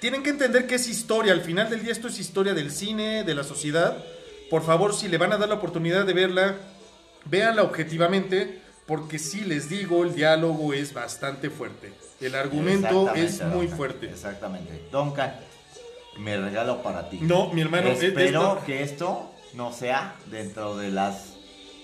[0.00, 3.22] Tienen que entender que es historia, al final del día esto es historia del cine,
[3.22, 4.02] de la sociedad.
[4.50, 6.56] Por favor, si le van a dar la oportunidad de verla,
[7.26, 8.61] véanla objetivamente,
[8.92, 11.94] porque si les digo, el diálogo es bastante fuerte.
[12.20, 14.10] El argumento es muy fuerte.
[14.10, 14.82] Exactamente.
[14.92, 15.34] Duncan,
[16.18, 17.18] me regalo para ti.
[17.22, 21.36] No, mi hermano, es- Espero que esto no sea dentro de las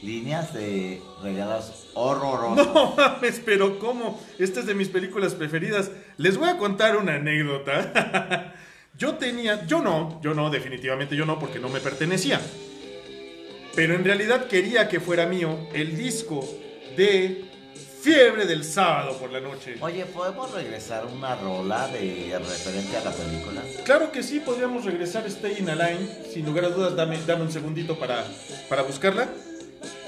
[0.02, 2.66] líneas de regalos horrorosos.
[2.74, 4.20] No mames, pero ¿cómo?
[4.38, 5.90] Esta es de mis películas preferidas.
[6.18, 8.52] Les voy a contar una anécdota.
[8.98, 12.38] yo tenía, yo no, yo no, definitivamente yo no, porque no me pertenecía.
[13.74, 16.46] Pero en realidad quería que fuera mío el disco
[16.98, 17.44] de
[18.02, 19.76] Fiebre del sábado por la noche.
[19.80, 23.60] Oye, ¿podemos regresar una rola de referente a la película?
[23.84, 26.08] Claro que sí, podríamos regresar Stay in a Line.
[26.32, 28.24] Sin lugar a dudas, dame, dame un segundito para,
[28.68, 29.28] para buscarla.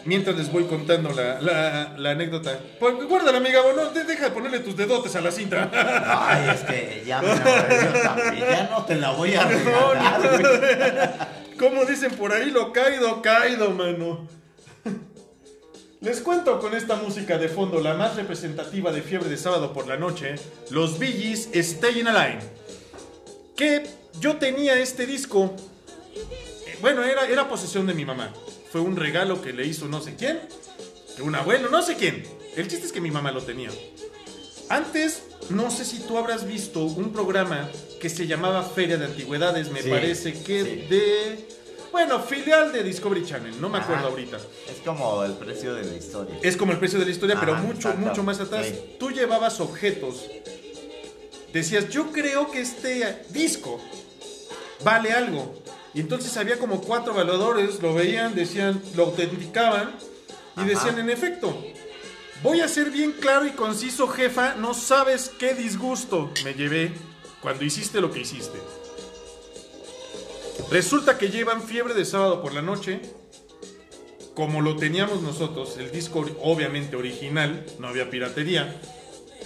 [0.05, 2.59] Mientras les voy contando la, la- la anécdota.
[2.79, 5.69] Pues, guárdala, amiga, no, de- deja de ponerle tus dedotes a la cinta.
[6.07, 8.35] Ay, es que ya me la.
[8.39, 11.59] Ya no te la voy a regalar, güey.
[11.59, 14.27] Como dicen por ahí, lo caído, caído, mano.
[16.01, 19.87] Les cuento con esta música de fondo, la más representativa de Fiebre de Sábado por
[19.87, 20.35] la Noche,
[20.71, 22.41] los Bee Gees Stay in a Line.
[23.55, 23.87] Que
[24.19, 25.55] yo tenía este disco.
[26.15, 28.33] eh, Bueno, era, era posesión de mi mamá.
[28.73, 30.41] Fue un regalo que le hizo no sé quién.
[31.23, 32.25] Un abuelo, no sé quién.
[32.57, 33.71] El chiste es que mi mamá lo tenía.
[34.71, 37.69] Antes, no sé si tú habrás visto un programa
[38.01, 40.71] que se llamaba Feria de Antigüedades, me Sí, parece que sí.
[40.89, 41.60] de...
[41.93, 44.11] Bueno, filial de Discovery Channel, no me acuerdo Ajá.
[44.11, 44.37] ahorita.
[44.37, 46.39] Es como el precio de la historia.
[46.43, 47.99] Es como el precio de la historia, pero mucho, exacto.
[48.01, 48.67] mucho más atrás.
[48.67, 48.97] Sí.
[48.99, 50.25] Tú llevabas objetos.
[51.53, 53.81] Decías, yo creo que este disco
[54.85, 55.55] vale algo.
[55.93, 59.91] Y entonces había como cuatro evaluadores, lo veían, decían, lo autenticaban
[60.57, 60.69] y Ajá.
[60.69, 61.61] decían, en efecto,
[62.45, 66.93] voy a ser bien claro y conciso, jefa, no sabes qué disgusto me llevé
[67.43, 68.59] cuando hiciste lo que hiciste.
[70.71, 73.01] Resulta que llevan fiebre de sábado por la noche,
[74.35, 78.81] como lo teníamos nosotros, el disco obviamente original, no había piratería,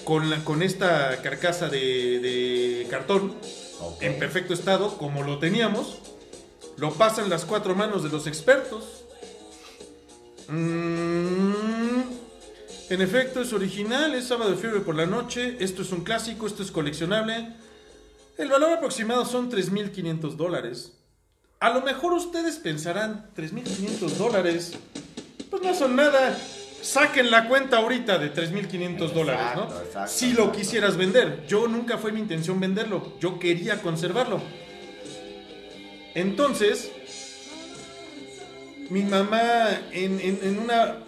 [0.04, 3.34] con, la, con esta carcasa de, de cartón
[4.00, 5.98] en perfecto estado, como lo teníamos,
[6.76, 9.04] lo pasan las cuatro manos de los expertos.
[10.48, 12.02] Mm,
[12.90, 16.46] en efecto, es original, es sábado de fiebre por la noche, esto es un clásico,
[16.46, 17.54] esto es coleccionable.
[18.36, 20.92] El valor aproximado son 3.500 dólares.
[21.64, 24.74] A lo mejor ustedes pensarán, 3.500 dólares,
[25.50, 26.36] pues no son nada.
[26.82, 29.62] Saquen la cuenta ahorita de 3.500 dólares, ¿no?
[29.64, 30.52] Exacto, si lo exacto.
[30.58, 31.46] quisieras vender.
[31.48, 34.42] Yo nunca fue mi intención venderlo, yo quería conservarlo.
[36.14, 36.90] Entonces,
[38.90, 40.98] mi mamá en, en- en una...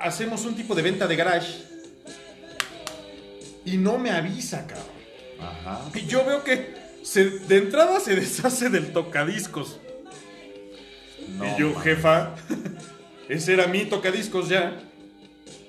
[0.00, 1.64] Hacemos un tipo de venta de garage
[3.64, 4.86] y no me avisa, cabrón.
[5.40, 5.80] Ajá.
[5.94, 9.78] Y yo veo que se- de entrada se deshace del tocadiscos.
[11.28, 11.82] No, y yo, man.
[11.82, 12.34] jefa,
[13.28, 14.76] ese era mi tocadiscos ya.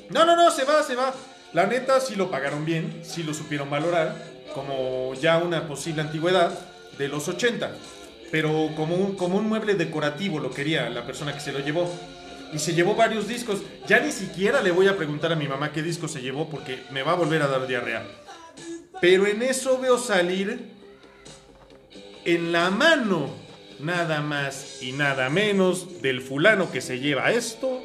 [0.09, 1.13] No, no, no, se va, se va.
[1.53, 4.15] La neta, sí lo pagaron bien, sí lo supieron valorar,
[4.53, 6.57] como ya una posible antigüedad
[6.97, 7.71] de los 80.
[8.31, 11.89] Pero como un, como un mueble decorativo lo quería la persona que se lo llevó.
[12.53, 13.61] Y se llevó varios discos.
[13.87, 16.83] Ya ni siquiera le voy a preguntar a mi mamá qué disco se llevó porque
[16.91, 18.05] me va a volver a dar diarrea.
[19.01, 20.71] Pero en eso veo salir
[22.27, 23.29] en la mano
[23.79, 27.81] nada más y nada menos del fulano que se lleva esto.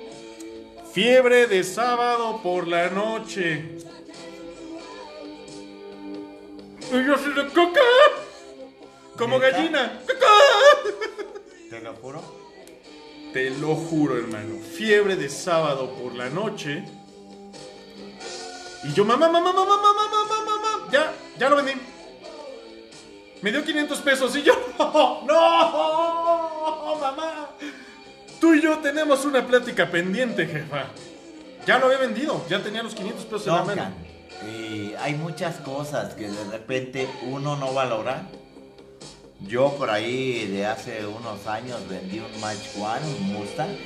[0.93, 3.79] Fiebre de sábado por la noche.
[6.91, 7.81] Y yo así de caca.
[9.17, 9.57] Como ¿Neta?
[9.57, 10.01] gallina.
[10.07, 10.27] ¡Caca!
[11.71, 12.23] Te lo juro.
[13.33, 14.59] Te lo juro, hermano.
[14.77, 16.83] Fiebre de sábado por la noche.
[18.83, 20.89] Y yo, mamá, mamá, mamá, mamá, mamá, mamá.
[20.93, 21.73] Ya, ya lo vendí.
[23.43, 27.51] Me dio 500 pesos y yo, no, no, mamá.
[28.41, 30.87] Tú y yo tenemos una plática pendiente, jefa.
[31.67, 33.95] Ya lo había vendido, ya tenía los 500 pesos en la Duncan, mano.
[34.45, 38.29] eh, hay muchas cosas que de repente uno no valora.
[39.41, 43.77] Yo por ahí de hace unos años vendí un Match One, un Mustang,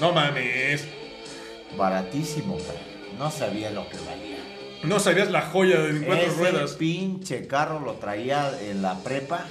[0.00, 0.84] No mames.
[1.76, 2.78] baratísimo, pero
[3.18, 4.38] no sabía lo que valía.
[4.86, 6.72] No sabías la joya de cuatro Ese ruedas.
[6.74, 9.44] pinche carro lo traía en la prepa.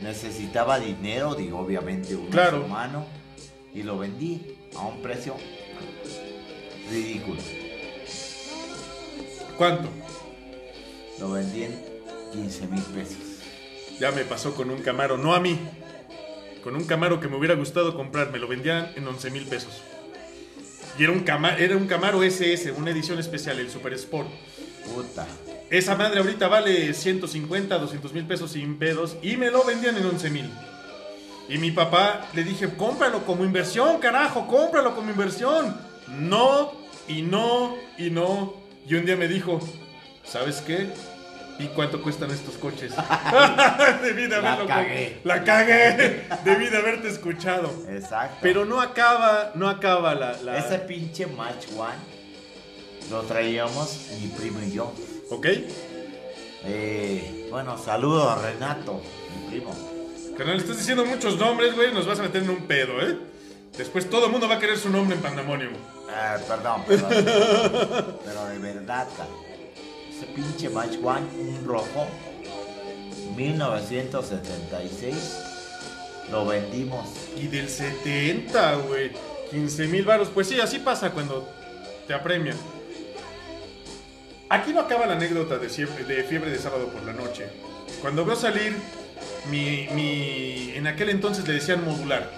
[0.00, 2.64] Necesitaba dinero, digo, obviamente un Claro.
[2.64, 3.06] humano.
[3.74, 5.34] Y lo vendí a un precio
[6.90, 7.40] ridículo.
[9.56, 9.88] ¿Cuánto?
[11.18, 11.78] Lo vendí en
[12.32, 13.16] 15 mil pesos.
[13.98, 15.58] Ya me pasó con un Camaro, no a mí.
[16.62, 19.82] Con un Camaro que me hubiera gustado comprar, me lo vendían en 11 mil pesos.
[20.98, 24.28] Y era un, Camaro, era un Camaro SS, una edición especial, el Super Sport.
[24.94, 25.26] Puta.
[25.70, 30.04] Esa madre ahorita vale 150, 200 mil pesos sin pedos y me lo vendían en
[30.04, 30.50] 11 mil.
[31.48, 35.74] Y mi papá le dije, cómpralo como inversión, carajo, cómpralo como inversión.
[36.08, 36.72] No,
[37.08, 38.54] y no, y no.
[38.86, 39.60] Y un día me dijo,
[40.24, 40.88] ¿sabes qué?
[41.62, 42.92] ¿Y cuánto cuestan estos coches?
[44.02, 45.20] Debí de haberlo La cagué.
[45.24, 46.24] La cagué.
[46.44, 47.72] Debí de haberte escuchado.
[47.88, 48.38] Exacto.
[48.42, 50.32] Pero no acaba, no acaba la...
[50.42, 52.12] la- Ese pinche Match One
[53.10, 54.92] lo traíamos mi primo y yo.
[55.30, 55.46] ¿Ok?
[56.64, 59.02] Eh, bueno, saludo a Renato,
[59.44, 59.74] mi primo.
[60.36, 63.18] Carnal, estás diciendo muchos nombres, güey, nos vas a meter en un pedo, ¿eh?
[63.76, 65.72] Después todo el mundo va a querer su nombre en Pandemonium.
[66.14, 67.10] Ah, perdón, perdón.
[68.24, 69.28] Pero de verdad, cara.
[70.26, 72.06] Pinche Match One, un rojo,
[73.36, 75.38] 1976,
[76.30, 77.08] lo vendimos.
[77.36, 79.10] Y del 70, güey.
[79.50, 80.28] 15 mil varos.
[80.28, 81.48] Pues sí, así pasa cuando
[82.06, 82.56] te apremian.
[84.48, 87.48] Aquí no acaba la anécdota de fiebre de sábado por la noche.
[88.00, 88.76] Cuando veo salir
[89.50, 90.72] mi, mi...
[90.74, 92.30] En aquel entonces le decían modular.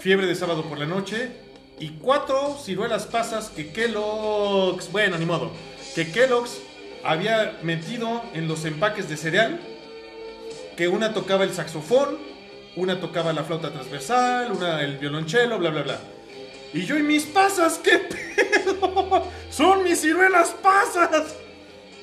[0.00, 1.30] Fiebre de sábado por la noche.
[1.78, 4.92] Y cuatro ciruelas pasas que Kellogg's...
[4.92, 5.50] Bueno, ni modo.
[5.94, 6.60] Que Kellogg's
[7.04, 9.60] había metido en los empaques de cereal
[10.76, 12.18] que una tocaba el saxofón,
[12.76, 16.00] una tocaba la flauta transversal, una el violonchelo, bla, bla, bla.
[16.72, 19.28] Y yo y mis pasas, ¿qué pedo?
[19.50, 21.36] Son mis ciruelas pasas.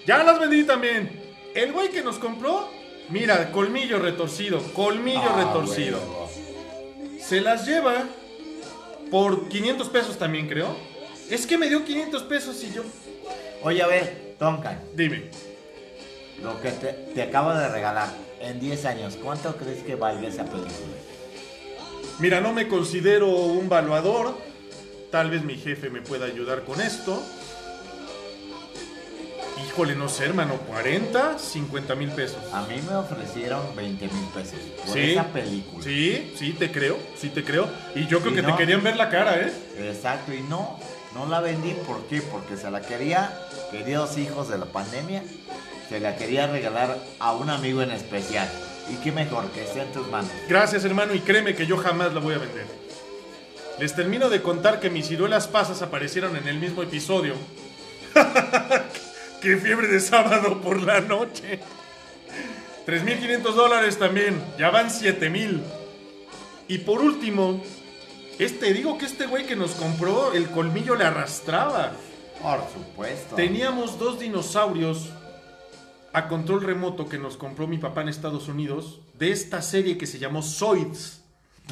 [0.08, 1.22] Ya las vendí también.
[1.54, 2.70] El güey que nos compró,
[3.10, 6.00] mira, colmillo retorcido, colmillo Ah, retorcido.
[7.20, 8.06] Se las lleva
[9.12, 10.78] por 500 pesos también, creo.
[11.30, 12.84] Es que me dio 500 pesos y yo...
[13.64, 15.24] Oye, a ver, Tonkan, Dime.
[16.41, 18.09] lo que te, te acabo de regalar
[18.39, 20.72] en 10 años, ¿cuánto crees que valga esa película?
[22.20, 24.36] Mira, no me considero un valuador.
[25.12, 27.22] Tal vez mi jefe me pueda ayudar con esto.
[29.68, 32.38] Híjole, no sé, hermano, 40, 50 mil pesos.
[32.53, 35.84] A mí me ofrecieron 20 mil pesos por Sí, esa película.
[35.84, 37.70] Sí, sí, te creo, sí te creo.
[37.95, 39.51] Y yo creo que te querían ver la cara, ¿eh?
[39.80, 40.78] Exacto, y no,
[41.14, 41.76] no la vendí.
[42.32, 43.38] Porque se la quería,
[43.72, 45.24] queridos hijos de la pandemia,
[45.89, 48.49] se la quería regalar a un amigo en especial.
[48.89, 50.32] Y qué mejor que esté en tus manos.
[50.49, 52.66] Gracias, hermano, y créeme que yo jamás la voy a vender.
[53.80, 57.36] Les termino de contar que mis ciruelas pasas aparecieron en el mismo episodio.
[59.41, 61.59] ¡Qué fiebre de sábado por la noche!
[62.86, 65.62] 3.500 dólares también, ya van 7.000.
[66.68, 67.64] Y por último,
[68.46, 71.92] este, digo que este güey que nos compró, el colmillo le arrastraba.
[72.42, 73.36] Por supuesto.
[73.36, 75.10] Teníamos dos dinosaurios
[76.14, 80.08] a control remoto que nos compró mi papá en Estados Unidos de esta serie que
[80.08, 81.22] se llamó Zoids.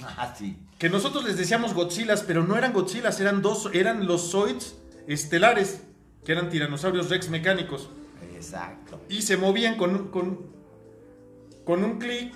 [0.03, 0.57] Ah, sí.
[0.77, 4.75] Que nosotros les decíamos Godzillas, pero no eran Godzillas, eran dos, eran los Zoids
[5.07, 5.81] estelares,
[6.23, 7.89] que eran tiranosaurios Rex mecánicos.
[8.35, 9.01] Exacto.
[9.09, 10.39] Y se movían con, un- con,
[11.65, 12.33] con un clic,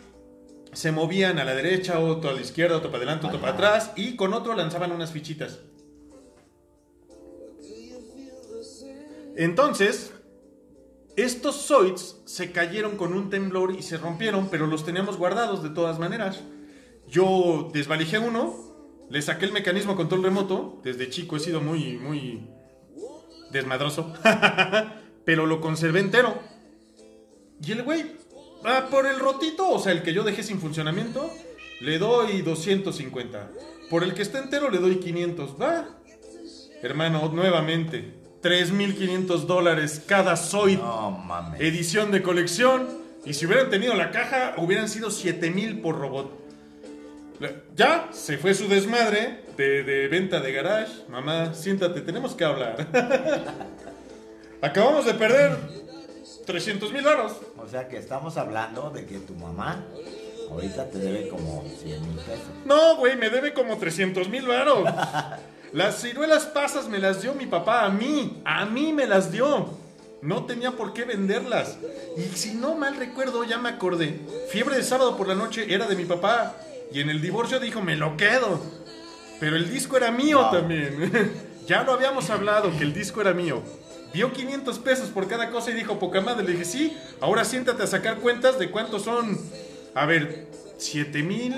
[0.74, 3.92] se movían a la derecha, otro a la izquierda, otro para adelante, otro para atrás,
[3.96, 5.60] y con otro lanzaban unas fichitas.
[9.36, 10.14] Entonces,
[11.16, 15.70] estos Zoids se cayeron con un temblor y se rompieron, pero los teníamos guardados de
[15.70, 16.42] todas maneras.
[17.08, 18.56] Yo desvalijé uno,
[19.10, 20.80] le saqué el mecanismo control remoto.
[20.84, 22.48] Desde chico he sido muy, muy
[23.52, 24.14] desmadroso,
[25.26, 26.40] pero lo conservé entero.
[27.66, 28.06] Y el güey,
[28.66, 31.30] ah, por el rotito, o sea, el que yo dejé sin funcionamiento,
[31.82, 33.50] le doy 250.
[33.90, 35.62] Por el que está entero le doy 500.
[35.62, 35.88] Va.
[36.82, 40.78] Hermano, nuevamente, 3.500 dólares cada Zoid.
[40.78, 41.62] No mames.
[41.62, 42.88] Edición de colección.
[43.26, 46.44] Y si hubieran tenido la caja, hubieran sido 7000 por robot.
[47.76, 50.92] Ya se fue su desmadre de, de venta de garage.
[51.10, 52.88] Mamá, siéntate, tenemos que hablar.
[54.62, 55.58] Acabamos de perder
[56.46, 57.34] 300 mil euros.
[57.58, 59.86] O sea que estamos hablando de que tu mamá
[60.52, 62.48] ahorita te debe como 100 mil pesos.
[62.66, 64.88] No, güey, me debe como 300 mil varos.
[65.74, 68.44] Las ciruelas pasas me las dio mi papá a mí.
[68.46, 69.72] A mí me las dio.
[70.22, 71.80] No tenía por qué venderlas.
[72.16, 74.20] Y si no mal recuerdo, ya me acordé.
[74.52, 76.56] Fiebre de sábado por la noche era de mi papá.
[76.92, 78.62] Y en el divorcio dijo, me lo quedo.
[79.40, 81.34] Pero el disco era mío también.
[81.68, 83.64] ya lo habíamos hablado, que el disco era mío.
[84.14, 86.44] Dio 500 pesos por cada cosa y dijo, poca madre.
[86.46, 89.40] Le dije, sí, ahora siéntate a sacar cuentas de cuántos son.
[89.96, 90.48] A ver,
[90.78, 91.56] 7 mil.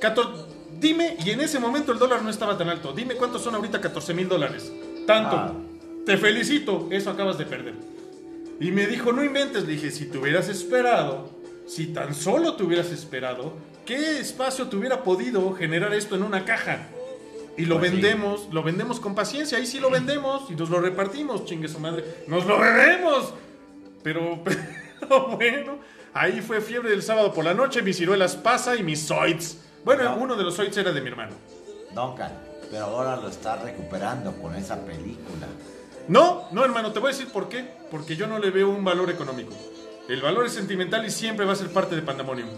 [0.00, 2.92] 14 Dime, y en ese momento el dólar no estaba tan alto.
[2.94, 4.72] Dime cuántos son ahorita 14 mil dólares.
[5.06, 5.36] Tanto.
[5.36, 5.52] Ah.
[6.06, 7.74] Te felicito, eso acabas de perder.
[8.58, 9.64] Y me dijo, no inventes.
[9.64, 11.28] Le dije, si te hubieras esperado,
[11.66, 13.52] si tan solo te hubieras esperado,
[13.84, 16.88] ¿qué espacio te hubiera podido generar esto en una caja?
[17.62, 17.96] Y lo Pues sí.
[17.96, 21.78] vendemos, lo vendemos con paciencia, ahí sí lo vendemos y nos lo repartimos, chingue su
[21.80, 23.34] madre, nos lo bebemos.
[24.02, 24.42] Pero,
[25.00, 25.78] pero bueno,
[26.14, 29.58] ahí fue fiebre del sábado por la noche, mis ciruelas pasa y mis zoids.
[29.84, 30.16] Bueno, No.
[30.16, 31.32] uno de los zoids era de mi hermano.
[31.94, 32.32] Duncan,
[32.70, 35.46] pero ahora lo está recuperando con esa película.
[36.08, 37.64] No, no, hermano, te voy a decir por qué.
[37.90, 39.52] Porque yo no le veo un valor económico.
[40.08, 42.48] El valor es sentimental y siempre va a ser parte de Pandemonium.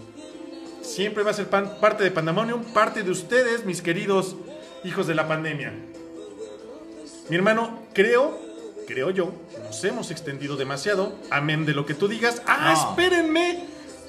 [0.81, 4.35] Siempre va a ser parte de Pandemonium, parte de ustedes, mis queridos
[4.83, 5.73] hijos de la pandemia.
[7.29, 8.37] Mi hermano, creo,
[8.87, 11.13] creo yo, nos hemos extendido demasiado.
[11.29, 12.41] Amén de lo que tú digas.
[12.45, 12.89] ¡Ah, No.
[12.89, 13.65] espérenme!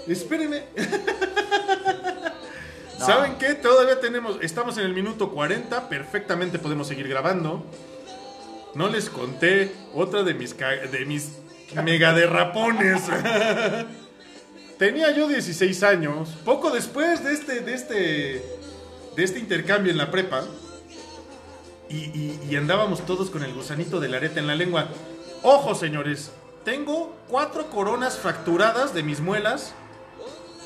[0.06, 0.64] Espérenme.
[2.96, 3.06] No.
[3.06, 3.54] ¿Saben qué?
[3.54, 7.66] Todavía tenemos, estamos en el minuto 40, perfectamente podemos seguir grabando.
[8.74, 11.30] No les conté otra de mis, de mis
[11.84, 13.02] mega derrapones.
[14.78, 17.94] Tenía yo 16 años, poco después de este, de este,
[19.16, 20.44] de este intercambio en la prepa.
[21.88, 24.88] Y, y- andábamos todos con el gusanito de la areta en la lengua.
[25.42, 26.30] Ojo, señores,
[26.64, 29.74] tengo cuatro coronas fracturadas de mis muelas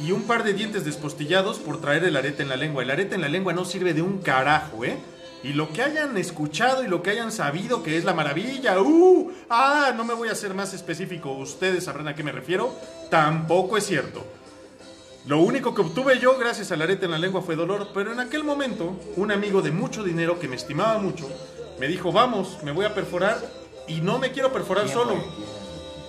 [0.01, 2.83] y un par de dientes despostillados por traer el arete en la lengua.
[2.83, 4.97] El arete en la lengua no sirve de un carajo, ¿eh?
[5.43, 9.31] Y lo que hayan escuchado y lo que hayan sabido que es la maravilla, ¡uh!
[9.49, 9.93] ¡Ah!
[9.97, 12.75] No me voy a ser más específico, ustedes sabrán a qué me refiero.
[13.11, 14.25] Tampoco es cierto.
[15.27, 18.21] Lo único que obtuve yo gracias al arete en la lengua fue dolor, pero en
[18.21, 21.29] aquel momento un amigo de mucho dinero que me estimaba mucho
[21.79, 23.39] me dijo, vamos, me voy a perforar
[23.87, 25.15] y no me quiero perforar ¿Quién solo.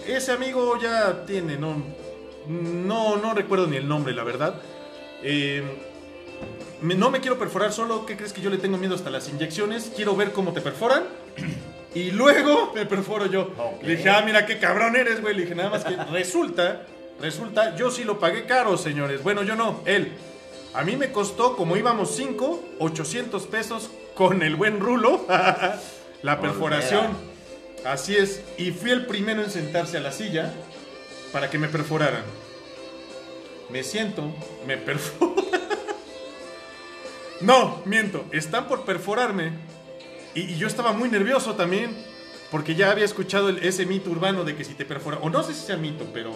[0.07, 1.76] Ese amigo ya tiene, no,
[2.47, 4.55] no, no recuerdo ni el nombre, la verdad.
[5.22, 5.62] Eh,
[6.82, 9.30] me- no me quiero perforar solo, ¿qué crees que yo le tengo miedo hasta las
[9.30, 9.91] inyecciones?
[9.95, 11.03] Quiero ver cómo te perforan.
[11.93, 13.51] Y luego me perforo yo.
[13.84, 15.36] Le dije, ah, mira qué cabrón eres, güey.
[15.36, 16.86] Le dije, nada más que resulta,
[17.22, 19.24] resulta, yo sí lo pagué caro, señores.
[19.24, 20.13] Bueno, yo no, él.
[20.74, 25.26] A mí me costó, como íbamos 5, 800 pesos con el buen rulo,
[26.22, 27.07] la perforación.
[27.86, 30.53] Así es, y fui el primero en sentarse a la silla
[31.32, 32.24] para que me perforaran.
[33.70, 34.24] Me siento,
[34.67, 35.36] me perforan.
[37.41, 39.51] No, miento, están por perforarme.
[40.36, 41.95] Y, y yo estaba muy nervioso también,
[42.51, 45.41] porque ya había escuchado el- ese mito urbano de que si te perforaban, o no
[45.43, 46.36] sé si sea mito, pero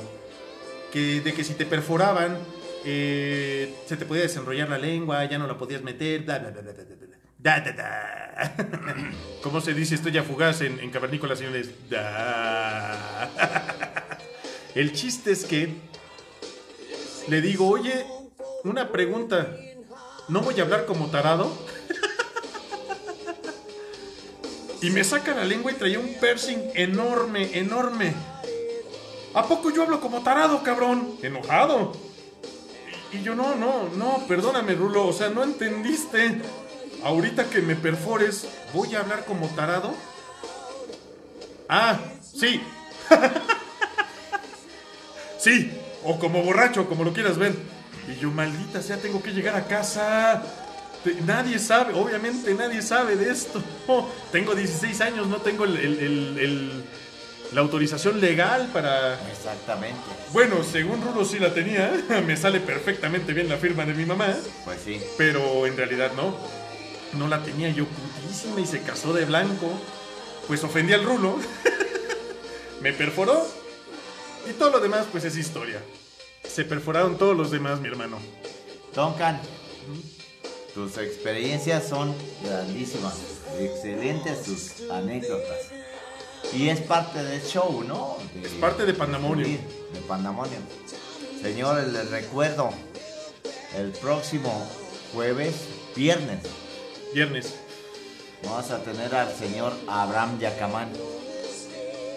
[0.93, 2.37] que, de que si te perforaban,
[2.85, 6.61] eh, se te podía desenrollar la lengua, ya no la podías meter, bla, bla, bla,
[6.61, 7.17] bla, bla, bla.
[7.39, 8.55] Da, da, da.
[9.41, 11.71] ¿Cómo se dice estoy ya fugaz en, en cavernícolas, señores?
[11.89, 13.29] Da.
[14.75, 15.73] El chiste es que
[17.27, 18.05] le digo, oye,
[18.63, 19.47] una pregunta.
[20.29, 21.51] ¿No voy a hablar como tarado?
[24.81, 28.13] Y me saca la lengua y traía un piercing enorme, enorme.
[29.34, 31.15] ¿A poco yo hablo como tarado, cabrón?
[31.21, 31.93] Enojado.
[33.11, 35.07] Y, yo, no, no, no, perdóname, Rulo.
[35.07, 36.41] O sea, no entendiste.
[37.03, 39.93] Ahorita que me perfores, ¿voy a hablar como tarado?
[41.67, 42.61] Ah, sí.
[45.38, 45.71] sí,
[46.03, 47.55] o como borracho, como lo quieras ver.
[48.07, 50.43] Y yo, maldita sea, tengo que llegar a casa.
[51.03, 53.61] Te- Nadie sabe, obviamente nadie sabe de esto.
[54.31, 56.84] tengo 16 años, no tengo el- el- el- el-
[57.54, 59.16] la autorización legal para...
[59.32, 59.99] Exactamente.
[60.32, 61.91] Bueno, según Rulo sí la tenía,
[62.26, 64.36] me sale perfectamente bien la firma de mi mamá,
[64.66, 65.01] Pues sí.
[65.18, 66.36] pero en realidad no.
[67.14, 69.70] No la tenía yo putísima y se casó de blanco.
[70.47, 71.38] Pues ofendí al Rulo,
[72.82, 73.47] me perforó
[74.49, 75.80] y todo lo demás pues es historia.
[76.47, 78.18] Se perforaron todos los demás, mi hermano.
[78.93, 79.39] Duncan,
[80.74, 83.14] tus experiencias son grandísimas,
[83.60, 85.70] excelentes tus anécdotas.
[86.51, 88.17] Y es parte del show, ¿no?
[88.35, 89.45] De- Es parte de Pandemonium.
[89.49, 89.59] Sí,
[89.93, 90.61] De Pandemonium.
[91.41, 92.69] Señores, les recuerdo,
[93.77, 94.67] el próximo
[95.13, 95.55] jueves,
[95.95, 96.39] viernes,
[97.13, 97.53] Viernes.
[98.43, 100.89] vamos a tener al señor Abraham Yacamán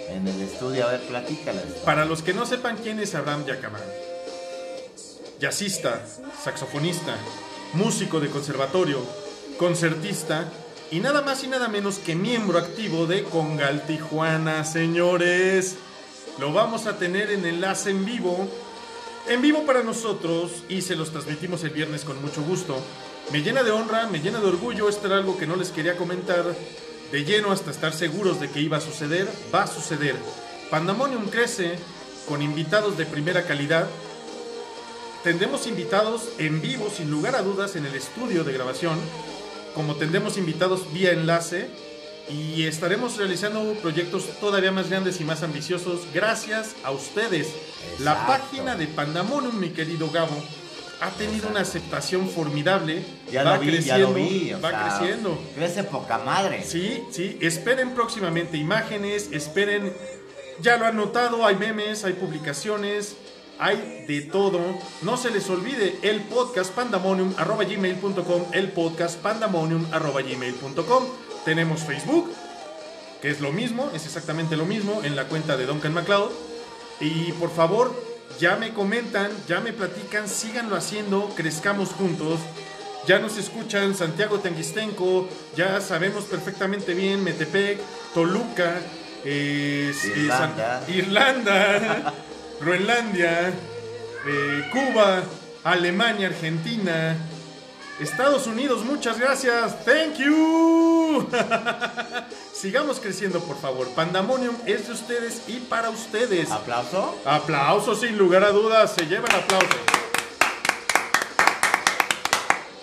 [0.09, 0.87] en el estudio.
[0.87, 1.65] A ver, platícales.
[1.85, 3.83] Para los que no sepan quién es Abraham Yacamán,
[5.41, 6.03] jazzista,
[6.43, 7.17] saxofonista,
[7.75, 9.01] músico de conservatorio,
[9.59, 10.51] concertista
[10.91, 15.77] y nada más y nada menos que miembro activo de Congal Tijuana, señores.
[16.39, 18.49] Lo vamos a tener en enlace en vivo,
[19.29, 22.81] en vivo para nosotros y se los transmitimos el viernes con mucho gusto.
[23.33, 25.97] Me llena de honra, me llena de orgullo, esto era algo que no les quería
[25.97, 26.45] comentar
[27.11, 30.15] de lleno hasta estar seguros de que iba a suceder, va a suceder.
[30.71, 31.79] Pandemonium crece
[32.29, 33.89] con invitados de primera calidad.
[35.25, 38.99] Tendremos invitados en vivo, sin lugar a dudas, en el estudio de grabación,
[39.77, 41.69] como tendremos invitados vía enlace
[42.31, 47.49] y estaremos realizando proyectos todavía más grandes y más ambiciosos gracias a ustedes.
[48.01, 48.33] La Exacto.
[48.33, 50.35] página de Pandemonium, mi querido Gabo,
[51.03, 53.05] ha tenido una aceptación formidable.
[53.31, 54.51] Ya va lo vi, creciendo, ya lo vi.
[54.53, 55.39] va sea, creciendo.
[55.55, 56.65] Crece poca madre.
[56.65, 59.93] Sí, sí, esperen próximamente imágenes, esperen,
[60.63, 63.15] ya lo han notado, hay memes, hay publicaciones,
[63.59, 64.61] hay de todo.
[65.03, 71.05] No se les olvide el podcast pandemonium arroba gmail.com, el podcast pandemonium arroba gmail.com.
[71.45, 72.31] Tenemos Facebook,
[73.23, 76.31] que es lo mismo, es exactamente lo mismo en la cuenta de Duncan MacLeod.
[77.01, 77.95] Y por favor,
[78.41, 82.41] ya me comentan, ya me platican, síganlo haciendo, crezcamos juntos.
[83.07, 87.79] Ya nos escuchan Santiago Tenguistenco, ya sabemos perfectamente bien Metepec,
[88.13, 88.81] Toluca,
[89.25, 90.55] eh, eh, San-
[90.89, 92.13] Irlanda.
[92.61, 93.53] Groenlandia,
[94.27, 95.23] eh, Cuba,
[95.65, 97.17] Alemania, Argentina,
[98.01, 99.85] Estados Unidos, muchas gracias.
[99.85, 101.29] Thank you.
[102.53, 103.89] Sigamos creciendo, por favor.
[103.91, 106.51] Pandemonium es de ustedes y para ustedes.
[106.51, 107.17] ¿Aplauso?
[107.25, 109.77] Aplausos sin lugar a dudas, se lleva el aplauso.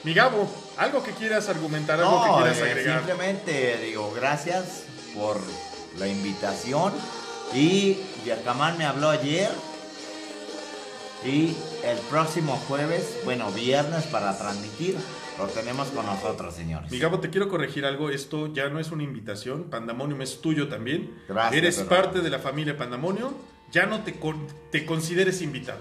[0.04, 2.98] Mi Gabo, algo que quieras argumentar, algo No, que quieras eh, agregar.
[3.00, 4.84] simplemente digo gracias
[5.16, 5.40] por
[5.98, 6.92] la invitación.
[7.56, 9.50] Y Yacamán me habló ayer.
[11.26, 14.98] Y el próximo jueves, bueno, viernes para transmitir,
[15.38, 16.92] lo tenemos con nosotros, señores.
[16.92, 18.10] Mi Gabo, te quiero corregir algo.
[18.10, 19.66] Esto ya no es una invitación.
[19.70, 21.22] Pandemonium es tuyo también.
[21.30, 21.90] Gracias, Eres perdón.
[21.90, 23.32] parte de la familia Pandemonium.
[23.72, 25.80] Ya no te, con- te consideres invitado.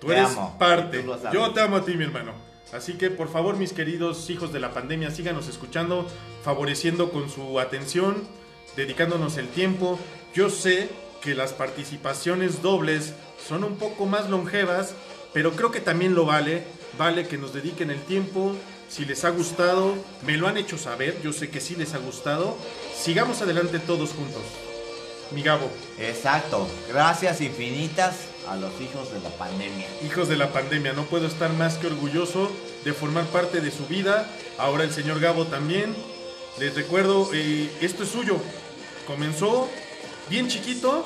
[0.00, 0.98] Tú Te eres amo, parte.
[1.00, 1.14] tú.
[1.32, 2.32] Yo te amo a ti, mi hermano.
[2.72, 6.08] Así que, por favor, mis queridos hijos de la pandemia, síganos escuchando,
[6.42, 8.16] favoreciendo con su atención,
[8.76, 9.98] dedicándonos el tiempo.
[10.34, 10.88] Yo sé
[11.22, 13.12] que las participaciones dobles
[13.48, 14.94] son un poco más longevas,
[15.32, 16.64] pero creo que también lo vale.
[16.98, 18.54] Vale que nos dediquen el tiempo.
[18.88, 19.94] Si les ha gustado,
[20.26, 21.22] me lo han hecho saber.
[21.22, 22.56] Yo sé que sí les ha gustado.
[22.94, 24.42] Sigamos adelante todos juntos.
[25.30, 26.68] Mi Gabo, Exacto.
[26.90, 28.16] Gracias infinitas
[28.46, 29.86] a los hijos de la pandemia.
[30.04, 32.50] hijos de la pandemia, no puedo estar más que orgulloso
[32.84, 34.28] de formar parte de su vida.
[34.58, 35.94] Ahora el señor Gabo también.
[36.58, 38.36] Les recuerdo, eh, esto es suyo.
[39.06, 39.70] Comenzó
[40.32, 41.04] bien chiquito,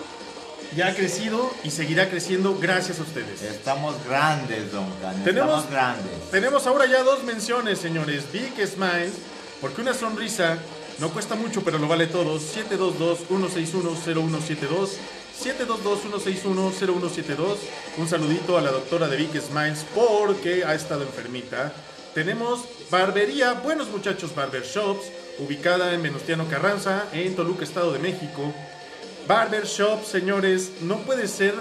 [0.77, 3.43] ya ha crecido y seguirá creciendo gracias a ustedes.
[3.43, 5.25] Estamos grandes, Don Can.
[5.25, 6.31] Tenemos- Estamos grandes.
[6.31, 8.23] Tenemos ahora ya dos menciones, señores.
[8.33, 9.15] Big Smiles,
[9.61, 10.59] porque una sonrisa
[11.01, 12.39] no cuesta mucho, pero lo vale todo.
[12.39, 14.91] 722-161-0172.
[15.43, 17.57] 722-161-0172.
[17.99, 21.73] Un saludito a la doctora de Big Smiles porque ha estado enfermita.
[22.15, 22.61] Tenemos
[22.91, 25.07] Barbería, Buenos Muchachos Barbershops,
[25.41, 28.55] ubicada en Venustiano Carranza, en Toluca, Estado de México.
[29.27, 31.55] Barbershop, señores, no puede ser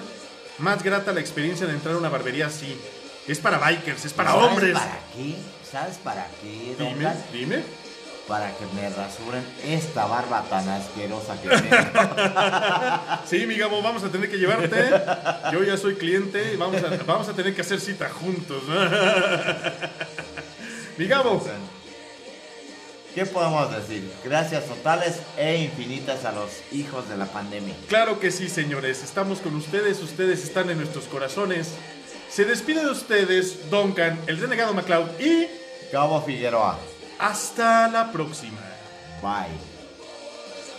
[0.59, 2.80] más grata la experiencia de entrar a una barbería así.
[3.28, 4.74] Es para bikers, es para ¿Sabes hombres.
[4.74, 5.36] ¿Para qué?
[5.70, 7.63] ¿Sabes para qué, Don Dime, dime.
[8.28, 13.28] Para que me rasuren esta barba tan asquerosa que tengo.
[13.28, 14.89] Sí, mi Gabo, vamos a tener que llevarte.
[15.51, 18.63] Yo ya soy cliente y vamos a, vamos a tener que hacer cita juntos.
[20.97, 21.43] Mi Gabo,
[23.16, 24.11] ¿Qué podemos decir?
[24.26, 27.74] Gracias totales e infinitas a los hijos de la pandemia.
[27.88, 29.03] claro que sí, señores.
[29.03, 31.70] Estamos con ustedes, ustedes están en nuestros corazones.
[32.30, 35.47] Se despide de ustedes, Duncan, el renegado MacLeod, y
[35.91, 36.78] Cabo Figueroa.
[37.18, 38.59] hasta la próxima.
[39.22, 39.74] Bye.